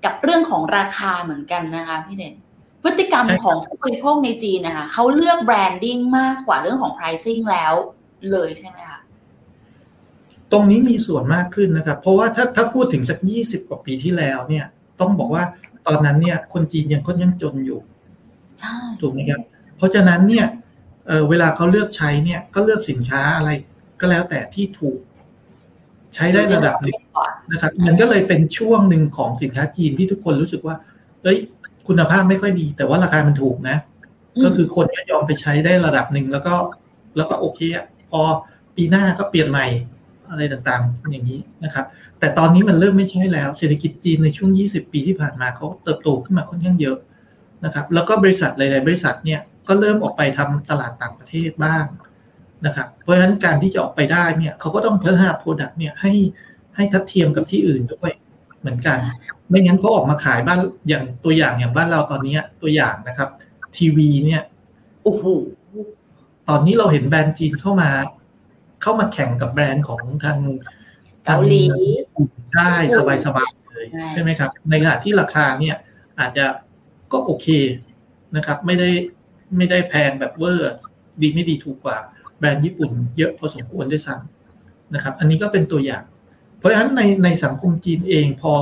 [0.06, 2.36] กับเรื่องของราคาเหมือนกันนะคะพี่เด่น
[2.84, 7.74] พฤติกรรมของผู้บริโภคในจีนนะคะเขาเลือกแบรนดิ้งมากกว่าเรื่องของ pricing แล้ว
[8.32, 9.00] เลยใช่ไหมคะ
[10.52, 14.66] ตรงนี้มีส่วนมากขึ้นนะครับ เพราะว่าถ้าถ้าพูดถึงสักยี่สิบกว่าปีที่แล้วเนี่ย
[15.00, 15.44] ต้องบอกว่า
[15.88, 17.80] ตอนนั้นเนี่ย คนจีนยังค่อนข้างจนอยู่
[18.60, 19.42] ใช่ถูกไหมครับ
[19.78, 20.46] เพราะฉะนั้นเนี่ย
[21.08, 23.50] เเวลาเขาเลือกใช้เนี่ยก็เลือกสินค้าอะไร
[24.00, 25.00] ก็แล้วแต่ที่ถูก
[26.16, 27.00] ใช้ได้ระดับหนึ่ง
[27.52, 30.76] นะครับ มันก็เลยเป็นช่วงหนึ่งของสินค้าจีนที่ทุกคนรู้สึกว่า
[31.24, 31.38] เอ้ย
[31.90, 33.78] คุณภาพไม่ค่อยดี แต่ว่าราคามันถูกนะ
[34.44, 36.54] ก็คือคนก็ยอมไปใช้ได้ระดับหนึ่งแล้วก็
[37.18, 38.22] แล้วก็โอเคอะพอ
[38.76, 39.68] ปีหน้าก็เปลี่ยนใหม่
[40.30, 41.86] อะไรต่างๆ อย่างนี้นะครับ
[42.20, 46.98] แต่ตอนนี้มันเริ่มไม่ใช่แล้ว เศรษฐกิจจีนในช่วง 20 ปีที่ผ่านมาเขาเติบโตขึ้นมาค่อนข้างเยอะ
[47.66, 51.86] นะครับ แล้วก็บริษัทหลายๆบริษัทเนี่ยก็เริ่มออกไปทำตลาดต่างประเทศบ้าง
[52.66, 56.14] นะครับ เพราะฉะนั้นการที่จะออกไปได้เนี่ยเขาก็ต้องพัฒนา product เนี่ยให้
[56.76, 58.12] ให้ทัดเทียมกับที่อื่นด้วย
[58.60, 58.98] เหมือนกัน
[59.50, 63.30] ไม่งั้นเขาออกมาขายบ้านอย่างตัวอย่างอย่างบ้านเราตอนนี้ตัวอย่างนะครับ
[63.78, 64.42] ทีวีเนี่ย
[65.04, 65.26] โอ้โห
[66.50, 67.90] ตอนนี้เราเห็นแบรนด์จีนเข้ามา
[68.82, 70.38] เข้ามาแข่งกับแบรนด์ของทาง
[71.26, 71.64] เกาหลี
[72.56, 72.74] ได้
[73.26, 75.76] สบายๆเลยใช่ไหมครับ ในขณะที่ราคาเนี่ย
[76.20, 76.46] อาจจะ
[77.12, 77.48] ก็โอเค
[78.36, 78.90] นะครับ ไม่ได้
[79.58, 80.72] ไม่ได้แพงแบบเวอร์
[81.22, 81.98] ดีไม่ดีถูกกว่า
[82.40, 86.04] แบรนด์ญี่ปุ่นเยอะพอสมควรด้วยซ้ำนะครับ อันนี้ก็เป็นตัวอย่าง
[86.60, 88.54] เพราะฉะนั้นในในสังคมจีนเองพอ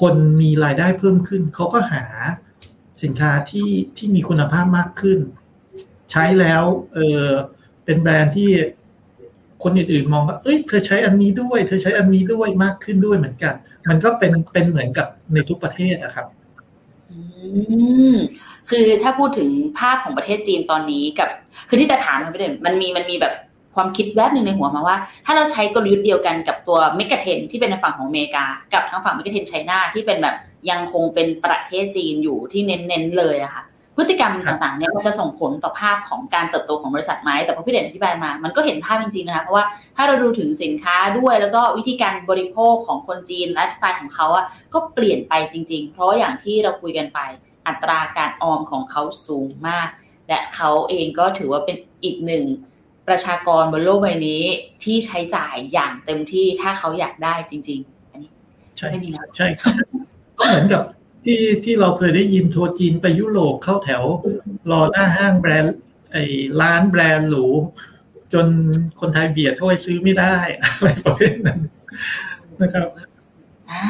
[0.00, 2.04] คนมีรายได้เพิ่มขึ้น เขาก็หา
[3.02, 5.18] สินค้าที่ที่มีคุณภาพมากขึ้น
[6.10, 6.64] ใช้แล้ว
[6.94, 7.28] เออ
[7.84, 8.50] เป็นแบรนด์ที่
[9.62, 13.54] คนอื่นๆมองว่า เอ้ย เธอใช้อันนี้ด้วย เธอใช้อันนี้ด้วยมากขึ้นด้วยเหมือนกัน
[13.88, 16.26] มันก็เป็นเป็นเหมือนกับในทุกประเทศนะครับ
[17.10, 17.18] อื
[18.14, 18.16] ม
[18.70, 19.48] คือถ้าพูดถึง
[19.78, 21.28] ภาพของประเทศจีนตอนนี้กับ
[21.68, 23.34] คือที่แต่ถามครับพี่เด่นมันมีมันมีแบบ
[23.74, 24.96] ความคิดแวบหนึ่งในหัวมาว่า
[25.26, 28.44] ถ้าเราใช้กลยุทธ์เดียวกันกับตัวเมกะเทนที่เป็นในฝั่งของอเมริกา
[28.74, 30.36] กับทางฝั่งเมกะเทนไชน่าที่เป็นแบบ
[30.70, 33.64] ยังคงเป็นประเทศจีนอยู่ที่เน้นๆเลยอะค่ะ
[33.96, 39.64] พฤติกรรมต่างๆเนี่ยมันจะส่งผลต่อภาพของการเติบโตของบริษัทไหมแต่พอพี่เด่นอธิบายมา มันก็เห็นภาพจริงๆนะคะเพราะว่า
[39.96, 44.44] ถ้าเราดูถึงสินค้าด้วยแล้วก็วิธีการบริโภคของคนจีนไลฟ์สไตล์ของเขาอะ
[44.74, 47.18] ก็เปลี่ยนไปจริง ๆ เพราะอย่างที่เราคุยกันไป
[47.66, 49.88] อัตราการออมของเขาสูงมาก
[50.28, 52.44] และเขาเองก็ถือว่าเป็นอีกหนึ่ง
[53.10, 54.42] ประชากรบนโลกใบนี้
[54.84, 58.30] ที่ใช้จ่ายอย่างเต็มที่ถ้าเขาอยากได้จริง ๆ อันนี้
[58.90, 59.72] ไม่มีแล้วใช่ครับ
[60.38, 60.82] ก็เหมือนกับ
[61.24, 64.02] ที่ที่เราเคยได้ยินทัวร์จีนไปยุโรปเข้าแถว
[64.70, 65.76] รอหน้าห้างแบรนด์
[66.12, 66.24] ไอ้
[66.60, 67.46] ร้านแบรนด์หรู
[68.32, 68.46] จน
[69.00, 71.60] คนไทยเบียดเข้าไปซื้อไม่ได้อะไรประเภทนั้น
[72.60, 72.88] นะครับ
[73.70, 73.82] อ่า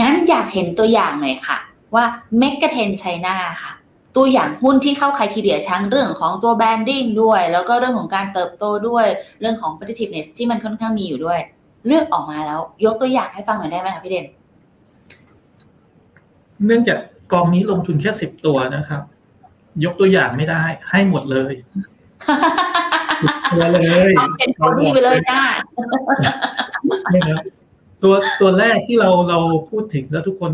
[0.00, 1.58] งั้นอยากเห็นตัวอย่างหน่อยค่ะ
[1.94, 2.04] ว่า
[2.38, 3.72] MEGA 10 CHINA ค่ะ
[4.16, 9.06] ตัวอย่างหุ้นที่เข้า criteria ทั้งเรื่องของตัว branding ด้วย แล้วก็เรื่องของการเติบโตด้วย
[9.40, 11.38] เรื่องของ competitiveness ที่มันค่อนข้างมีอยู่ด้วย
[11.86, 14.26] เลือกออกมาแล้ว ยกตัวอย่างให้ฟังหน่อยได้ไหมคะพี่เด่น
[16.66, 16.98] เนื่องจาก
[17.32, 19.02] กองนี้ลงทุนแค่สิบตัวนะครับ
[19.84, 21.52] ยกตัวอย่างไม่ได้ ให้หมดเลย
[23.52, 25.40] ตัวเลยเป็นคนที่ไปเลยจ้า
[28.02, 29.38] ตัวตัวแรกที่เราเรา
[29.70, 30.52] พูดถึงแล้วทุกคน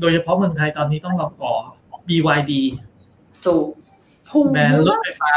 [0.00, 1.52] โดยเฉพาะเมืองไทยตอนนี้ต้องลองต่อ
[2.08, 2.52] BYD
[3.46, 5.32] ถูกแบรนด์รถไฟฟ้า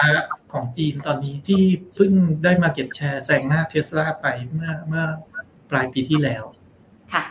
[0.52, 1.64] ของจีนตอนนี้ที่
[1.96, 2.12] เพิ่ง
[2.44, 5.06] ได้มาเก็ตแชร์แซงหน้าเทสลาไปเมื่อเมื่อ
[5.70, 6.44] ปลายปีที่แล้ว
[7.14, 7.24] ค่ะ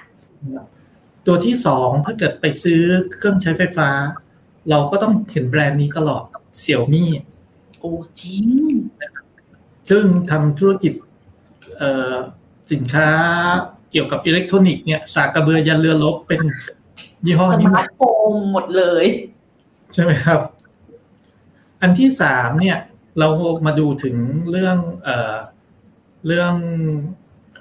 [1.27, 2.83] ตัวที่สองถ้าเกิดไปซื้อ
[3.17, 3.91] เครื่องใช้ไฟฟ้า
[4.71, 6.23] เราก็ต้องเห็นแบรนด์นี้ตลอด
[6.59, 7.11] เสี่ยวมี่
[7.79, 8.47] โอ้จริง
[9.91, 10.93] ซึ่งทำธุรกิจ
[12.73, 13.09] สินค้า
[13.91, 16.41] เกี่ยวกับอิเล็กทรอนิกส์เนี่ยสากระเบือยันเรือลบเป็น
[17.25, 18.01] ยี่ห้อนี้สมาร์ทโฟ
[18.31, 19.07] นหมดเลย
[19.93, 20.41] ใช่ไหมครับ
[21.81, 22.79] อันที่สามเนี่ย
[23.19, 23.29] เรา
[23.67, 24.17] มาดูถึง
[24.51, 25.09] เรื่องเอ
[26.27, 26.55] เรื่อง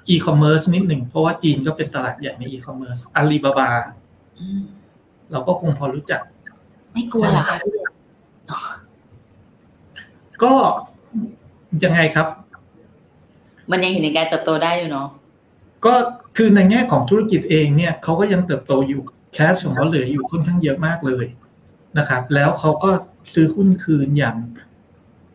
[0.08, 3.70] อีคอมเมิร์ซนิดหนึ่งเพราะว่าจีนก็เป็นตลาดใหญ่ในอีคอมเมิร์ซอาลีบาบา
[5.32, 6.20] เราก็คงพอรู้จัก
[6.92, 7.56] ไม่กลัวหรอคะ
[10.42, 10.52] ก็
[11.84, 12.26] ยังไงครับ
[13.70, 15.08] มันยังเห็นในการเติบโตได้อยู่เนาะ
[15.84, 15.94] ก็
[16.36, 19.00] คือในแง่ของธุรกิจเองเนี่ยเขาก็ยังเติบโตอยู่
[19.34, 21.24] แคชของเขาเหลืออยู่ค่อนข้างเยอะมากเลย
[21.98, 22.90] นะครับ แล้วเขาก็
[23.34, 24.36] ซื้อหุ้นคืนอย่าง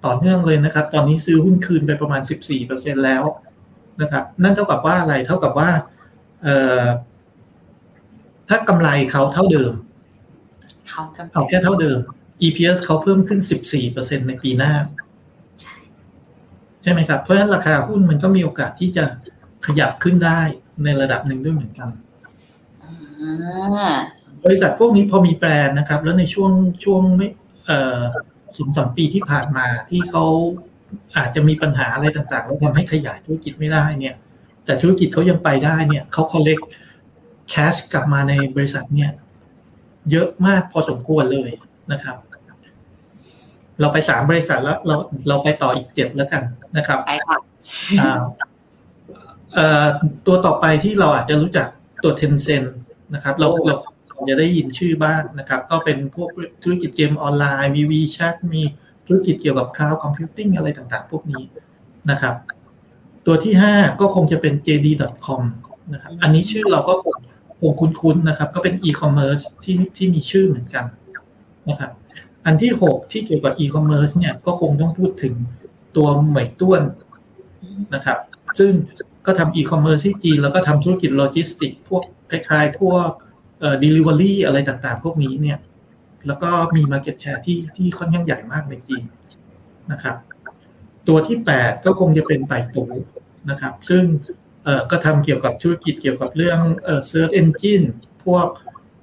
[0.05, 3.23] ต่อเนื่องเลยนะครับ ตอนนี้ซื้อหุ้นคืนไปประมาณสิบสี่เปอร์เซ็นแล้ว
[4.01, 5.69] นะครับ นั่นเท่ากับว่าอะไรเท่ากับว่า
[6.43, 6.85] เอ่อ
[8.49, 9.73] ถ้ากำไรเขาเท่าเดิม
[11.33, 11.99] เขาแค่เท่าเดิม
[12.41, 13.39] EPS เขาเพิ่มขึ้น
[13.83, 14.73] 14%ในปีหน้า
[16.81, 19.05] ใช่ไหมครับ เพราะฉะนั้นราคาหุ้นมันก็มีโอกาสที่จะ
[19.65, 20.39] ขยับขึ้นได้
[20.83, 21.89] ในระดับหนึ่งด้วยเหมือนกัน
[22.83, 23.95] อ่า
[24.45, 26.51] บริษัทพวกนี้พอมีแบรนด์นะครับ แล้วในช่วง
[26.83, 27.27] ช่วงไม่
[27.67, 28.03] เอ่อ
[28.57, 30.25] สองสามปีที่ผ่านมาที่เขา
[31.17, 34.15] อาจจะมีปัญหาอะไรต่างๆ แล้วทำให้ขยายธุรกิจไม่ได้เนี่ย
[34.65, 36.63] แต่ธุรกิจเขายังไปได้เนี่ยเขา collect
[37.53, 39.11] cash กลับมาในบริษัทเนี่ย
[40.11, 41.51] เยอะมากพอสมควรเลย
[41.91, 42.17] นะครับ
[43.79, 44.95] เราไปสามบริษัทแล้วเรา
[45.27, 46.43] เราไปต่ออีกเจ็ดแล้วกัน
[46.77, 47.37] นะครับไปค่ะ
[47.99, 48.21] อ่า
[49.53, 49.85] เอ่อ
[50.25, 51.67] ตัวต่อไปที่เราอาจจะรู้จัก
[52.03, 52.69] ตัว Tencent
[53.13, 53.92] นะครับ เราเราเรา
[54.29, 56.29] จะได้ยินชื่อบ้างนะครับ ก็เป็นพวก
[56.63, 58.61] ธุรกิจเกมออนไลน์มี WeChat มี
[59.07, 61.43] ธุรกิจเกี่ยวกับ Cloud Computing อะไรต่างๆ พวกนี้
[62.11, 62.35] นะครับ
[63.25, 65.41] ตัวที่ 5 ก็คงจะเป็น JD.com
[65.93, 67.15] นะครับ อันนี้ชื่อเราก็คง
[67.59, 70.85] คงคุ้นๆนะครับ ก็เป็น e-commerce ที่ที่มีชื่อเหมือนกัน
[71.69, 71.91] นะครับ
[72.45, 75.33] อันที่ 6 ที่เกี่ยวกับ e-commerce เนี่ยก็คงต้องพูดถึง
[75.95, 76.81] ตัวเหมยต้วน
[77.93, 78.17] นะครับ
[78.59, 78.71] ซึ่ง
[79.25, 83.09] ก็ทำ e-commerce ที่จีนแล้วก็ทำธุรกิจโลจิสติก พวกคล้ายๆ พวก
[83.63, 85.57] เอ่อ delivery อะไรต่างๆ พวกนี้เนี่ย
[86.27, 89.03] แล้วก็มี market share ที่ที่ค่อนข้างใหญ่มากในจีน
[89.91, 90.15] นะครับ
[91.07, 92.85] ตัวที่ 8 ก็คงจะเป็นไปตู
[93.49, 94.03] นะครับ ซึ่ง
[94.63, 97.85] เอ่อก็ทำเกี่ยวกับธุรกิจเกี่ยวกับเรื่องเอ่อ search engine
[98.25, 98.47] พวก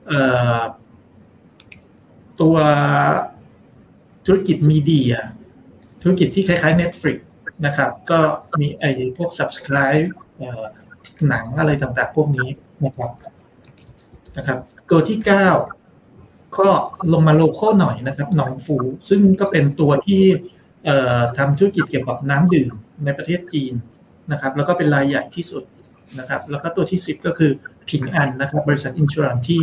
[0.07, 0.21] เอ่
[0.59, 0.61] อ
[2.41, 2.57] ตัว
[4.27, 5.13] ธุรกิจมีเดีย
[6.03, 7.19] ธุรกิจที่คล้ายๆ Netflix
[7.67, 8.21] นะครับ ก็
[8.61, 10.09] มีไอ้พวก subscribe
[11.29, 12.49] หนังอะไรต่างๆ พวกนี้
[12.85, 13.11] นะครับ
[14.39, 14.59] นะครับ
[14.91, 16.69] ตัวที่ 9 ก็
[17.13, 18.77] ลงมาโลโก้หน่อยนะครับหนองฟู
[19.09, 20.23] ซึ่งก็เป็นตัวที่
[21.39, 22.73] ทำธุรกิจเกี่ยวกับน้ำดื่ม
[23.05, 23.75] ในประเทศจีน
[24.33, 25.63] นะครับ แล้วก็เป็นรายใหญ่ที่สุด
[26.19, 27.51] นะครับ แล้วก็ตัวที่ 10 ก็คือ
[27.91, 29.61] ผิงอันนะครับ บริษัทอินชูรันที่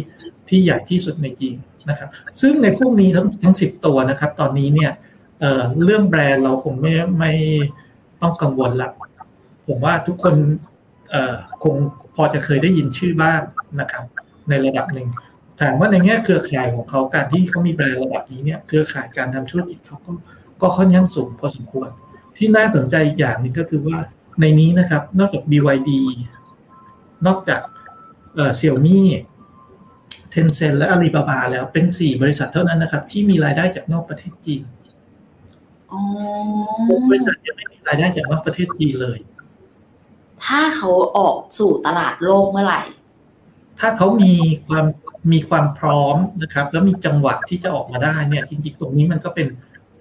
[0.49, 1.57] ที่ใหญ่ที่สุดในจีน
[1.89, 2.09] นะครับ
[2.41, 4.91] ซึ่งในพวกนี้ทั้งทั้ง10ตัวนะครับ ตอนนี้เนี่ย
[5.39, 7.32] เเรื่องแบรนด์เราคงไม่ไม่
[8.22, 8.89] ต้องกังวลละ
[9.68, 10.36] ผมว่าทุกคน
[11.63, 11.76] คง
[12.15, 13.41] พอจะเคยได้ยินชื่อบ้าง
[13.80, 14.03] นะครับ
[14.50, 15.08] ในระดับหนึ่ง
[15.62, 20.12] ถามว่าในแง่เครือข่ายของเขาการที่เขามีแบรนด์ระดับนี้เนี่ยเครือข่ายการทำธุรกิจเขาก็
[20.62, 21.89] ก็ค่อนข้างสูงพอสมควร
[22.38, 23.98] ที่น่าสนใจอีกอย่างหนึงก็คือว่า
[24.41, 25.91] ในนี้นะครับ นอกจาก BYD
[27.28, 27.62] นอกจาก
[28.36, 29.00] เอ่อ Xiaomi
[30.34, 34.64] Tencent และ Alibaba แล้วเป็นสี่บริษัทเท่านั้นนะครับ ที่มีรายได้จากนอกประเทศจีน
[35.91, 36.00] อ๋อ
[37.10, 39.20] บริษัทยังไม่มีรายได้จากนอกประเทศจีนเลย
[40.45, 42.82] ถ้าเขาออกสู่ตลาดโลกเมื่อไหร่
[43.80, 44.34] ถ้าเขามี
[44.67, 44.86] ความ
[45.32, 49.47] มีความพร้อมนะครับ แล้วมีจังหวะที่จะออกมาได้เนี่ย จริงๆตรงนี้มันก็เป็น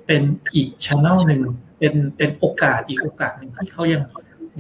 [0.07, 0.22] เป็น
[0.55, 1.43] อีกช anel หนึ่ง
[1.79, 4.03] เป็นเป็นโอกาสอีกโอกาสหนึ่งที่เขายัง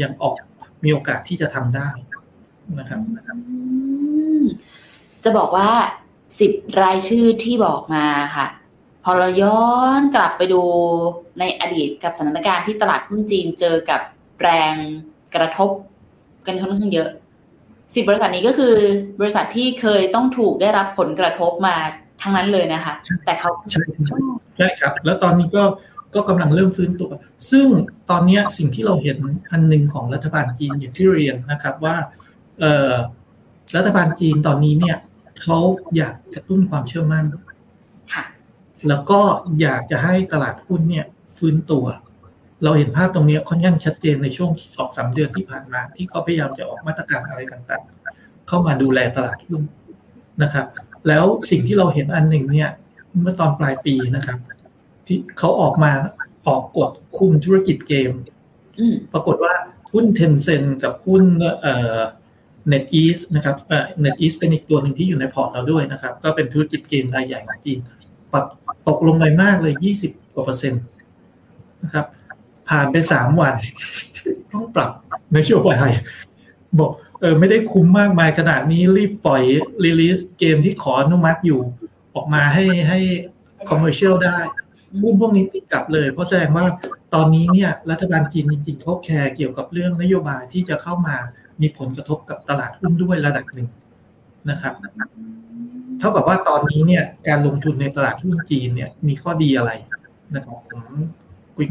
[0.02, 0.36] ยังออก
[0.84, 1.90] มีโอกาสที่จะทำได้
[2.78, 2.98] นะครับ
[5.24, 5.70] จะบอกว่า
[6.40, 6.52] สิบ
[6.82, 8.06] รายชื่อที่บอกมา
[8.36, 8.46] ค่ะ
[9.04, 9.66] พอเราย้อ
[9.98, 10.62] นกลับไปดู
[11.38, 14.00] ในอดีตกับสถานการณ์ที่ตลาดหุ้นจีนเจอกับ
[14.42, 14.74] แรง
[15.34, 15.70] กระทบ
[16.46, 17.08] กันค่อนข้างเยอะ
[17.94, 18.74] สิบบริษัทนี้ก็คือ
[19.20, 21.76] บริษัทที่เคยต้องถูกได้รับผลกระทบมา
[22.22, 24.20] ทั้งนั้นเลยนะคะ แต่เขาใช่ครับ
[24.56, 25.64] ใช่ครับ แล้วตอนนี้ก็
[26.14, 27.10] ก็กำลังเริ่มฟื้นตัว
[27.50, 27.66] ซึ่ง
[28.10, 29.18] ตอนเนี้ยสิ่งที่เราเห็น
[29.50, 31.96] อันหนึ่งของรัฐบาลจีนอย่างที่เรียนนะครับว่า
[32.60, 32.94] เอ่อ
[33.76, 34.96] รัฐบาลจีนตอนนี้เนี่ย
[35.42, 35.58] เขา
[35.96, 37.24] อยากกระตุ้นความเชื่อมั่น
[38.12, 38.24] ค่ะ
[38.88, 39.20] แล้วก็
[39.60, 41.06] อยากจะให้ตลาดหุ้นเนี่ย
[41.36, 41.84] ฟื้นตัว
[42.66, 49.62] เราเห็นภาพตรงนี้ค่อนข้างชัดเจนในช่วงสองสามเดือนที่ผ่านมา ที่เขาพยายามจะออกมาตรการอะไรต่างๆ เข้ามาดูแลตลาดหุ้น
[50.42, 50.66] นะครับ
[51.08, 52.70] แล้วสิ่งที่เราเห็นอันหนึ่งเนี่ย
[53.20, 54.38] เมื่อตอนปลายปีนะครับ
[55.06, 55.92] ที่เขาออกมา
[56.46, 58.10] ออกกฎคุมธุรกิจเกม
[58.78, 59.54] อืมปรากฏว่า
[59.92, 61.24] หุ้น Tencent กับหุ้น
[61.60, 62.00] เอ่อ
[62.72, 67.78] NetEase นะครับเอ่อ NetEase เป็นอีกตัวหนึ่งที่อยู่ในพอร์ตเราด้วยนะครับ ก็เป็นธุรกิจเกมรายใหญ่ของจีน
[68.32, 68.46] ปรับ
[68.88, 70.84] ตกลงไปมากเลย 20กว่าเปอร์เซ็นต์
[71.84, 72.06] นะครับ
[72.68, 73.54] ผ่านไปสามวัน
[74.52, 74.90] ต้องปรับ
[75.36, 75.90] นโยบาย
[76.78, 76.90] บอก
[77.20, 79.42] เออไม่ได้คุ้มมากมายขนาดนี้รีบปล่อย
[79.84, 81.60] release เกมที่ขออนุมัติอยู่
[82.14, 82.98] ออกมาให้ให้
[83.68, 84.38] commercial ได้
[85.02, 86.66] หุ้นพวกนี้ดีดกลับเลย เพราะแสดงว่า
[87.14, 91.16] ตอนนี้เนี่ยรัฐบาลจีนจริงๆเขาแคร์เกี่ยวกับเรื่องนโยบายที่จะเข้ามา
[91.60, 93.68] มีผลกระทบกับตลาดหุ้นด้วยระดับหนึ่ง
[94.50, 94.74] นะครับ
[95.98, 99.70] เท่ากับว่าตอนนี้เนี่ยการลงทุนในตลาดหุ้นจีนเนี่ยมีข้อดีอะไร
[100.34, 100.80] นะครับผม
[101.56, 101.66] คุย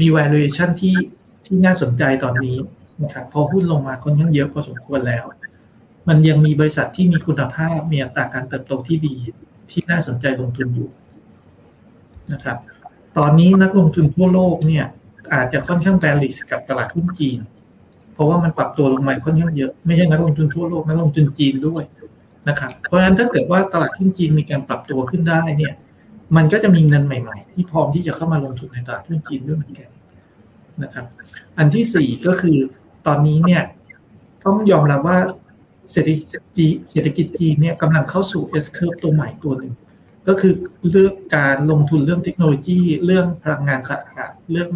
[0.00, 0.96] มี valuation ที่
[1.44, 2.56] ที่น่าสนใจตอนนี้
[3.02, 5.24] นะครับพอหุ้นลงมาค่อนข้างเยอะพอสมควรแล้ว
[6.08, 9.14] มันยังมีบริษัทที่มีคุณภาพมีอัตราการเติบโตที่ดี
[9.70, 10.88] ที่น่าสนใจลงทุนอยู่
[12.32, 12.56] นะครับ
[13.18, 14.86] ตอนนี้นักลงทุนทั่วโลกเนี่ย
[15.34, 17.38] อาจจะค่อนข้างแบลิสกับตลาดหุ้นจีน
[18.14, 21.82] เพราะว่ามันปรับตัวลงมาค่อนข้างเยอะไม่ใช่นักลงทุนทั่วโลกนักลงทุนจีนด้วย
[22.48, 25.74] นะครับ เพราะฉะนั้นถ้าเกิดว่าตลาดหุ้นจีนมีการปรับตัวขึ้นได้เนี่ย
[26.36, 29.88] มันก็จะมีเงินใหม่ ๆ ที่พร้อมที่จะเข้ามาลงทุนในตลาดหุ้นจีนด้วยเหมือนกัน
[30.82, 31.06] นะครับ
[31.58, 32.56] อันที่สี่ก็คือ
[33.06, 33.62] ตอนนี้เนี่ย
[34.44, 35.18] ต้องยอมรับว่า
[35.92, 36.26] เศรษฐกิจ
[36.56, 39.72] จีเศรษฐกิจจีนเนี่ยกำลังเข้าสู่ S curve ตัวใหม่ตัวหนึ่ง
[40.28, 40.52] ก็คือ
[40.90, 44.68] เรื่องการลงทุนเรื่องเทคโนโลยี เรื่องพลังงานสะอาดเรื่อง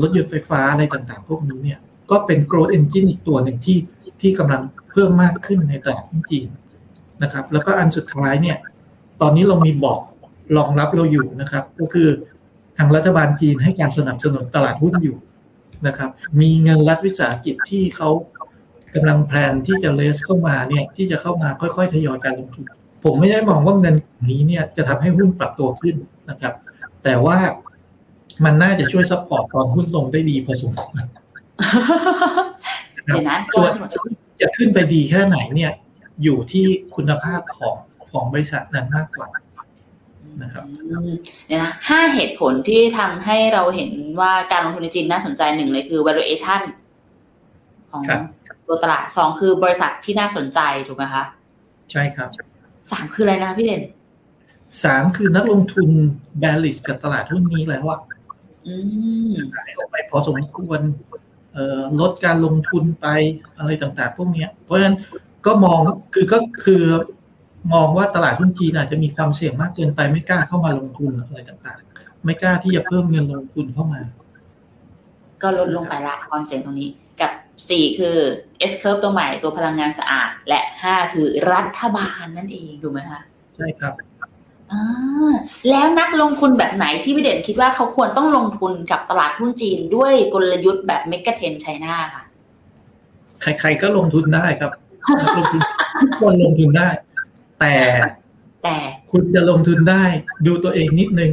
[0.00, 1.78] รถยนต์ไฟฟ้าอะไรต่างๆ พวกนี้เนี่ย
[2.10, 3.78] ก็เป็น growth engine อีกตัวหนึ่งที่
[4.20, 6.48] ที่กำลังเพิ่มมากขึ้นในตลาดจีน
[7.22, 8.56] นะครับ แล้วก็อันสุดท้ายเนี่ย
[9.20, 10.00] ตอนนี้เรามีบอก
[10.56, 12.08] รองรับเราอยู่นะครับ ก็คือ
[12.78, 15.16] ทางรัฐบาลจีนให้การสนับสนุนตลาดหุ้นอยู่
[15.86, 18.08] นะครับ มีเงินรัฐวิสาหกิจที่เขา
[18.94, 22.64] กำลังแพลนที่จะเลสเข้ามาเนี่ยที่จะเข้ามาค่อยๆทยอยการลงทุน
[23.04, 23.94] ผมไม่ได้มองว่าเงิน
[24.30, 25.96] นี้เนี่ยจะทำให้หุ้นปรับตัวขึ้น
[26.30, 26.54] นะครับ
[27.04, 27.38] แต่ว่า
[28.44, 31.02] มันน่าจะช่วย support ตอนหุ้นลงได้ดีพอสมควร
[33.04, 33.70] เดี๋ยวนะส่วน
[34.40, 35.72] จะขึ้นไปดีแค่ไหนเนี่ย
[36.22, 37.76] อยู่ที่คุณภาพของ
[38.10, 39.28] ของบริษัทนั้นมากกว่า
[40.42, 41.10] นะครับอืม
[41.46, 46.60] เดี๋ยวนะห้าเหตุผลที่ทำให้เราเห็นว่าการลงทุนในจีนน่าสนใจหนึ่งเลยคือ valuation
[47.90, 48.20] ของครับ
[48.66, 51.24] ตัวตลาดสองคือบริษัทที่น่าสนใจถูกไหมคะ
[51.92, 52.28] ใช่ครับ
[52.90, 53.82] สามคืออะไรนะพี่เด่น
[54.84, 55.88] สามคือนักลงทุน
[56.38, 58.00] แบลิสกับตลาดหุ้นนี้แล้วอะ
[58.66, 58.74] อื
[59.30, 60.80] มขายออกไปพอสมควร
[61.54, 63.06] เอ่อลดการลงทุนไป
[63.58, 64.96] อะไรต่างๆ พวกเนี้ยเพราะฉะนั้น
[65.46, 65.78] ก็มอง
[66.14, 66.82] คือก็คือ
[67.72, 74.00] มองว่าตลาดหุ้นจีนอาจจะมีความเสี่ยงมากเกินไปไม่กล้าเข้ามาลงทุนอะไรต่างๆ ไม่กล้าที่จะเพิ่มเงินลงทุนเข้ามา
[75.42, 76.88] ก็ลดลงไปละความเสี่ยงตรงนี้
[77.20, 77.30] กับ
[77.68, 78.16] สี่คือ
[78.70, 83.20] S curve ตัวใหม่ตัวพลังงานสะอาด และห้าคือรัฐบาลนั่นเองถูกไหมคะ
[83.54, 83.92] ใช่ครับ
[84.72, 85.34] อ่า
[85.70, 92.24] แล้วนักลงทุนแบบไหนที่พี่เด่นคิดว่าเขาควรต้องลงทุนกับตลาดหุ้นจีนด้วยกลยุทธ์แบบเมกะเทนไชน่าค่ะ
[93.40, 94.70] ใครๆก็ลงทุนได้ครับ
[95.20, 95.60] นักลงทุน
[96.02, 96.88] ทุกคนลงทุนได้
[97.64, 97.88] แต่
[98.62, 98.76] แต่
[99.10, 100.04] คุณจะลงทุนได้
[100.46, 101.32] ดูตัวเองนิดนึง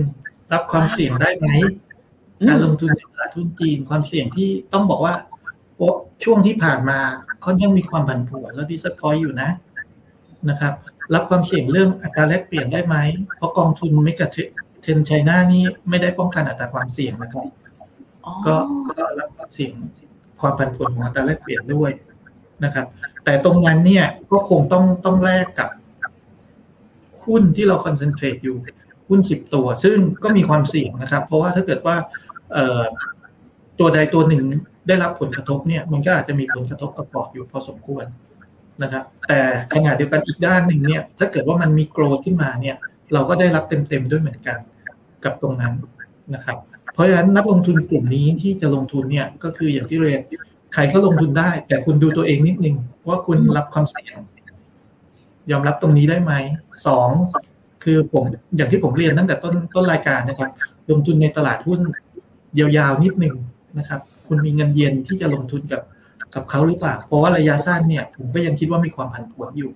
[0.53, 1.49] รับความเสี่ยงได้ไหม
[2.41, 5.15] อืมการลงทุนในตลาดหุ้นจีนความเสี่ยงที่ต้องบอกว่า
[5.77, 5.87] โอ้
[6.23, 6.99] ช่วงที่ผ่านมา
[7.45, 9.49] ค่อนข้างมีความผันผวนแล้วดิสพอยอยู่นะ
[10.49, 10.73] นะครับ
[11.13, 12.95] รับความเสี่ยงเรื่องอัตราแลกเปลี่ยนได้ไหม
[13.37, 14.27] เพราะกองทุนเมกะ
[14.81, 17.45] เทนไชน่านี่ไม่ได้ป้องกันอัตราความเสี่ยงนะครับ
[18.25, 18.55] อ๋อก็
[18.97, 19.73] ก็รับความเสี่ยง
[20.41, 21.91] ความผันผวนของอัตราแลกเปลี่ยนด้วย
[22.63, 22.87] นะครับ
[23.25, 25.69] แต่ตรงนั้นเนี่ยก็คงต้องต้องแลกกับ
[27.25, 28.57] หุ้นที่เราคอนเซนเทรตอยู่
[29.09, 31.95] หุ้นสิบตัว ซึ่งก็มีความเสี่ยงนะครับ เพราะว่าถ้าเกิดว่า
[33.79, 34.43] ตัวใดตัวหนึ่ง
[34.87, 38.05] ได้รับผลกระทบเนี่ยมันก็อาจจะมีผลกระทบกับพอร์ตอยู่พอสมควร
[38.83, 39.39] นะครับ แต่
[39.73, 42.75] ขณะเดียวกันอีกด้านหนึ่งเนี่ยถ้าเกิดว่ามันมีโกรธขึ้นมาเนี่ย
[43.13, 44.57] เราก็ได้รับเต็มๆด้วยเหมือนกัน
[45.23, 45.73] กับตรงนั้น
[46.35, 46.57] นะครับ
[46.93, 50.21] เพราะฉะนั้นนักลงทุนกลุ่มนี้ที่จะลงทุนเนี่ยก็คืออย่างที่เรียน
[50.73, 52.75] ใครก็ลงทุนได้ แต่คุณดูตัวเองนิดนึง
[53.07, 54.17] ว่าคุณรับความเสี่ยง
[55.51, 56.33] ยอมรับตรงนี้ได้ไหม
[56.87, 57.09] สอง
[57.83, 58.23] คือผม
[58.57, 60.49] อย่างที่ผมเรียนตั้งแต่ต้นต้นรายการนะครับ
[60.89, 61.79] ลงทุนในตลาดหุ้น
[62.59, 63.35] ยาวๆนิดนึง
[63.77, 65.81] นะครับ คุณมีเงินเย็นที่จะลงทุนกับ
[66.35, 69.71] กับเขาหรือเปล่า เพราะว่าระยะสั้นเนี่ย ผมก็ยังคิดว่ามีความผันผวนอยู่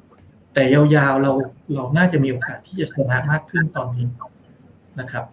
[0.53, 1.31] แต่ยาวๆเรา
[1.73, 4.05] เราน่าจะมีโอกาสที่จะชนะมากขึ้นตอนนี้
[4.99, 5.23] นะครับ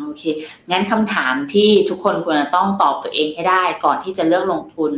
[0.00, 0.22] โอเค
[0.70, 4.92] งั้นคำถามที่ทุกคนควรจะต้องตอบตัวเองให้ได้ ก่อนที่จะเลือกลงทุน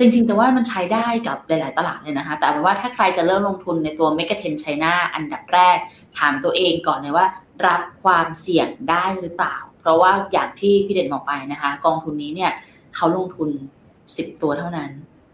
[0.00, 5.76] จริงๆแต่ว่ามันใช้ได้กับหลาย ๆ ตลาดเลยนะคะ แต่เอาเป็นว่าถ้าใครจะเริ่มลงทุนในตัว m e g a t e n China อันดับแรก
[6.18, 7.26] ถามตัวเองก่อนเลยว่า
[7.66, 12.50] รับความเสี่ยงได้หรือเปล่า เพราะว่าอย่างที่พี่เด่นบอกไปนะคะ กองทุนนี้เนี่ย
[12.96, 13.48] เขาลงทุน
[13.96, 14.90] 10 ตัวเท่านั้น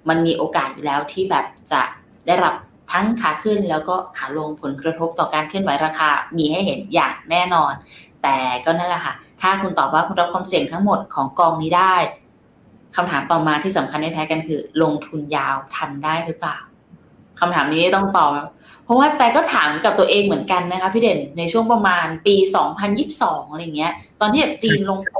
[0.08, 1.82] มันมีโอกาสอยู่แล้วที่แบบจะ
[2.26, 2.54] ได้รับ
[2.92, 7.72] ทั้งขาขึ้นแล้วก็ขาลงผลกระทบต่อการเคลื่อนไหวราคา มีให้เห็นอย่างแน่นอน
[8.22, 11.94] แต่ก็นั่นแหละค่ะ ถ้าคุณตอบว่าคุณรับความเสี่ยงทั้งหมดของกองนี้ได้
[12.96, 16.58] คำถามต่อมาที่สำคัญไม่แพ้กันคือ ลงทุนยาวทำได้หรือเปล่า
[17.40, 18.30] คำถามนี้ต้องตอบ
[18.84, 22.34] เพราะว่าแต่ก็ถามกับตัวเองเหมือนกันนะคะพี่เด่นในช่วงประมาณปี
[22.94, 25.16] 2022อะไรเงี้ย ตอนที่แบบจีนลงไป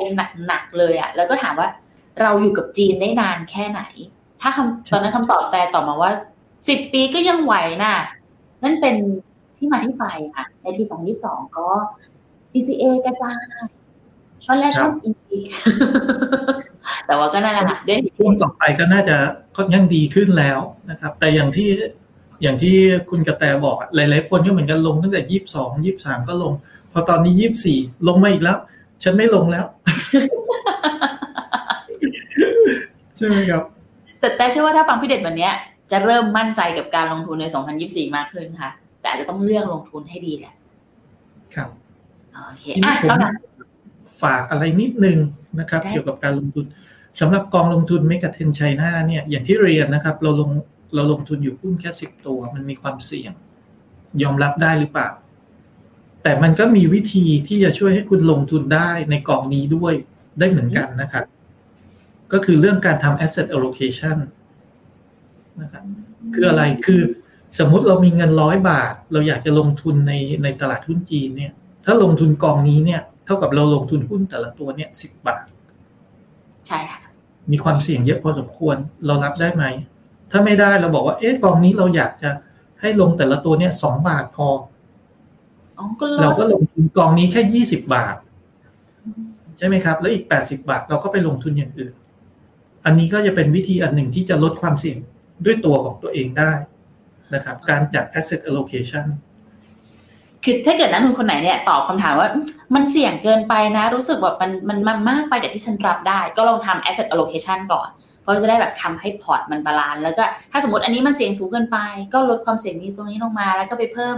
[0.47, 1.69] หนักๆเลยอะแล้วก็ถามว่า
[2.23, 3.83] เราอยู่กับจีนได้นานแค่ไหน
[4.41, 6.11] ถ้าคำตอนนั้นคำตอบแต่ตอบมาว่า
[6.57, 7.95] 10ปีก็ยังไหวน่ะ
[8.63, 8.97] นั่นเป็น
[9.57, 10.05] ที่มาที่ไป
[10.37, 10.83] ค่ะ ในปี
[11.21, 11.69] 2022 ก็
[12.53, 13.41] PCA กระจาย
[14.45, 15.49] ช้อนแรกช้อนอีก
[17.07, 19.17] แต่ว่าก็นั่นแหละค่ะด้วยช่วงต่อไปก็น่าจะ
[19.57, 20.59] ค่อนข้างดีขึ้นแล้ว
[20.91, 21.71] นะครับ แต่อย่างที่
[22.43, 22.77] อย่างที่
[23.11, 26.53] คุณกระแตบอกอะหลาย ๆ คนก็เหมือนกันลงตั้งแต่ยี่สิบสองยี่สามก็ลง
[26.93, 27.79] พอตอนนี้ยี่บสี่
[28.09, 28.59] ลงมาอีกแล้ว
[29.03, 29.65] ฉันไม่ลงแล้ว
[33.17, 33.63] ใช่ไหมครับ
[34.21, 35.53] แต่แต่เชื่อว่าถ้าฟังพี่เด่นวันเนี้ย
[35.91, 37.45] จะเริ่มมั่นใจกับการลงทุนใน
[37.81, 38.71] 2024 มากขึ้นค่ะ
[39.01, 40.55] แต่อาจจะต้องเลือกลงทุนให้ดีแหละ
[41.55, 41.69] ครับ
[42.33, 43.35] โอเคทีนี้อะผมคำถาม
[44.23, 45.19] ฝากอะไรนิดนึง
[45.61, 46.65] นะครับได้เกี่ยวกับการลงทุน
[47.21, 50.51] สำหรับกองลงทุนเมกะเทนไชน่าเนี่ยอย่างที่เรียนนะครับ เราลง
[50.95, 53.33] เราลงทุนอยู่หุ้นแค่สิบตัว มันมีความเสี่ยง
[54.23, 55.09] ยอมรับได้หรือเปล่า
[56.23, 59.95] แต่มันก็มีวิธีที่จะช่วยให้คุณลงทุนได้ในกองนี้ด้วย
[60.39, 61.25] ได้เหมือนกันนะครับ
[62.33, 64.17] ก็คือเรื่องการทำ asset allocation
[65.63, 65.85] นะครับ
[66.35, 67.03] คืออะไรคือ
[67.59, 70.13] สมมุติเรามีเงินร้อยบาท เราอยากจะลงทุนใน
[70.43, 71.53] ในตลาดหุ้นจีนเนี่ย
[71.85, 75.45] ถ้าลงทุนกองนี้เนี่ย เท่ากับเราลงทุนหุ้นแต่ละตัวเนี่ยสิบบาท
[76.69, 77.01] ใช่ค่ะ
[77.53, 79.65] มีความเสี่ยงเยอะพอสมควรเรารับได้ไหม
[80.31, 82.31] ถ้าไม่ได้เราบอกว่าเอ๊ะกองนี้เราอยากจะ
[82.81, 84.49] ให้ลงแต่ละตัวเนี่ยสองบาทพอ
[85.79, 88.17] อ๋อก็ลเราดก็ลงทุนกองนี้แค่ยี่สิบาท
[89.59, 91.93] ใช่ไหมครับ แล้วอีกแปดสิบาทเราก็ไปลงทุนอย่างอื่น
[92.85, 94.99] อันนี้ก็จะเป็นวิธีอันหนึ่งที่จะลดความเสี่ยง
[95.45, 96.53] ด้วยตัวของตัวเองได้
[97.35, 99.07] นะครับ การจัด asset allocation
[100.49, 102.29] คือถ้าเกิดนักลงทุนคนไหนเนี่ยตอบคำถามว่า
[102.75, 107.89] มันเสี่ยงเกินไปนะ รู้สึกแบบมันมันมันมากไปกับที่ฉันรับได้ ก็ลองทำ asset allocation ก่อน
[108.23, 110.23] เพราะจะได้แบบทำให้พอร์ตมัน balance แล้วก็
[110.53, 111.79] ถ้าสมมติอันนี้มันเสี่ยงสูงเกินไป
[112.15, 114.15] ก็ลดความเสี่ยงนี้ตรงนี้ลงมาแล้วก็ไปเพิ่ม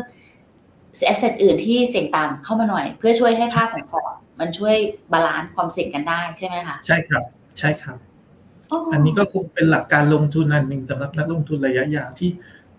[1.12, 4.76] asset อื่นที่เสี่ยงต่ำเข้ามาหน่อย เพื่อช่วยให้ภาพของพอร์ตมันช่วย
[5.12, 7.22] balance ความเสี่ยงกันได้ใช่ไหมคะใช่ครับ
[7.58, 7.96] ใช่ครับ
[8.68, 12.30] โอ้อันนี้ก็คงเป็นหลักการลงทุนอันหนึ่งสำหรับนักลงทุนระยะยาวที่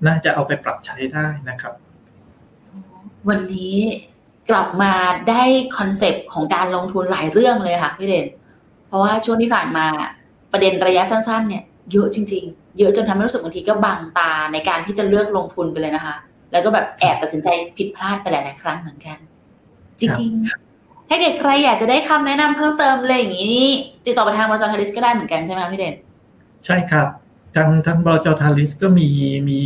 [0.07, 1.73] น่าจะเอาไปปรับใช้ได้นะครับ
[3.27, 3.75] วันนี้
[4.49, 4.93] กลับมา
[5.29, 5.43] ได้
[5.77, 8.27] คอนเซปต์ของการลงทุนหลายเรื่องเลยค่ะพี่เด่น
[8.87, 9.85] เพราะว่าช่วงที่ผ่านมา
[10.51, 16.15] ประเด็นระยะสั้น ๆ เนี่ยเยอะจริง ๆ เยอะจนทำให้รู้สึกบางทีก็บังตาในการที่จะเลือกลงทุนไปเลยนะคะ
[16.51, 17.47] แล้วก็แบบแอบตัดสินใจ
[17.77, 19.17] ผิดพลาดไปหลายๆครั้งเหมือนกัน
[19.99, 23.63] จริงๆ ถ้าเกิดใครอยากจะได้คำแนะนำเพิ่มเติมเลยอย่างนี้
[24.05, 25.95] ติดต่อไปทางบริษัททาริสก็ได้เหมือนกันใช่ไหมพี่เด่น
[26.65, 27.07] ใช่ครับ
[27.55, 29.09] ทางทางบจทาริสก็มี
[29.49, 29.59] มี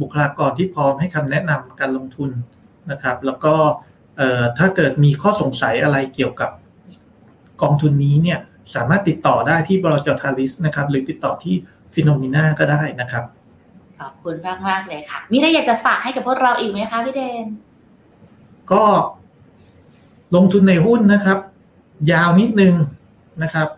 [0.00, 2.30] บุคลากรที่พร้อมให้คำแนะนำการลงทุน
[2.90, 3.54] นะครับ แล้วก็
[4.16, 6.50] เอ่อถ้าเกิดมีข้อสงสัยอะไรเกี่ยวกับ
[7.62, 8.38] กองทุนนี้เนี่ย
[8.74, 11.54] สามารถติดต่อได้ที่บจทาริสนะครับ หรือติดต่อที่
[11.92, 13.24] ฟิโนมิน่าก็ได้นะครับ
[14.00, 17.46] ขอบคุณมากมากๆเลยค่ะ มีอะไรอยากจะฝากให้กับพวกเราอีกไหมคะพี่เดน
[18.72, 18.82] ก็
[20.34, 21.38] ลงทุนในหุ้นนะครับ
[22.12, 22.74] ยาวนิดนึง
[23.42, 23.68] นะครับ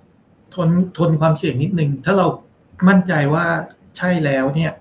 [0.54, 2.26] ทนทนความเสี่ยงนิดนึง ถ้าเรา
[2.88, 3.46] มั่นใจว่า
[3.96, 4.72] ใช่แล้วเนี่ย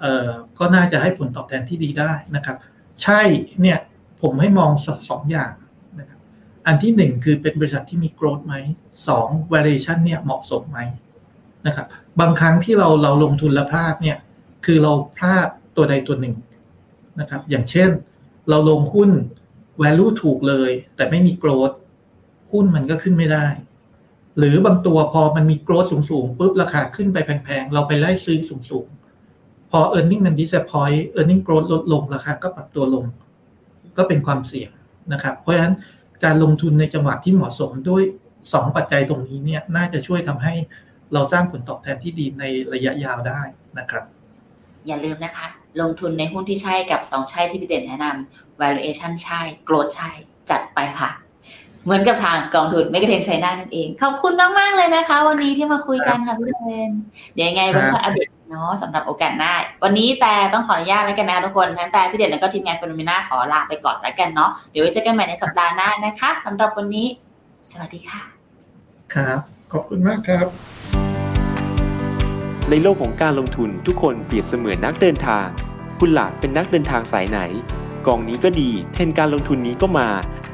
[0.00, 2.56] เอ่อก็น่าจะให้ผลตอบแทนที่ดีได้นะครับ
[3.02, 3.20] ใช่
[3.60, 3.78] เนี่ย
[4.22, 4.70] ผมให้มอง
[5.08, 5.52] สองอย่าง
[6.00, 6.18] นะครับ
[6.66, 8.54] อันที่หนึ่งคือเป็นบริษัทที่มี growth ไหม
[9.08, 10.78] สอง valuation เนี่ยเหมาะสมไหม
[11.66, 11.86] นะครับ
[12.20, 14.18] บางครั้งที่เราเราลงทุนแล้วพลาดเนี่ย
[14.64, 16.34] คือเราพลาดตัวใดตัวหนึ่ง
[17.20, 17.88] นะครับอย่างเช่น
[18.48, 19.10] เราลงหุ้น
[19.82, 21.74] value ถูกเลย แต่ไม่มี growth
[22.52, 23.46] หุ้นมันก็ขึ้นไม่ได้
[24.38, 28.38] หรือบางตัวพอมันมี growth สูงๆปุ๊บราคาขึ้นไปแพงๆ เราไปไล่ซื้อ
[28.70, 29.05] สูงๆ
[29.70, 33.04] พอ earning มัน disappoint earning growth ลดลงราคาก็ปรับตัวลง
[33.96, 34.70] ก็เป็นความเสี่ยง
[35.12, 35.74] นะครับ เพราะฉะนั้น
[36.24, 38.02] การลงทุนในจังหวะที่เหมาะสมด้วย
[38.40, 40.54] 2 ปัจจัยตรงนี้เนี่ยน่าจะช่วยทำให้
[41.12, 43.40] เราสร้างผลตอบแทนที่ดีในระยะยาวได้
[43.78, 44.04] นะครับ
[44.86, 45.46] อย่าลืมนะคะ
[45.80, 50.10] ลงทุนในหุ้นที่ใช่กับ 2 ใช่ที่พี่เด่นแนะนำ valuation ใช่ growth ใช่
[50.50, 51.10] จัดไปค่ะ
[51.86, 56.90] เหมือนกับทางกองทุนไม่กระเทงไชน่านั่นเอง ขอบคุณมากๆเลยนะคะ วันนี้ที่มาคุยกันค่ะพี่เด่น
[57.34, 59.52] เดี๋ยวยังไงครัวันบค่อยอัปเดตเนาะสำหรับโอกาสหน้า
[59.84, 67.06] วันนี้แต่ต้องขออนุญาตแล้วกันนะทุกคนทั้งแต่พี่เด่นแล้วก็ทีมงานฟนมิน่าขอลาไปก่อนแล้วกันเนาะเดี๋ยวไว้เจอกันใหม่ในสัปดาห์หน้านะคะสำหรับวันนี้
[67.70, 68.22] สวัสดีค่ะ
[69.14, 69.40] ครับ
[69.72, 70.46] ขอบคุณมากครับ
[72.70, 75.46] ในโลกของการลงทุนทุกคนเปรียบเสมือนนักเดินทาง
[76.00, 77.40] คุณล่ะเป็นนักเดินทางสายไหน
[78.06, 80.08] กองนี้ก็ดี เทรนด์การลงทุนนี้ก็มา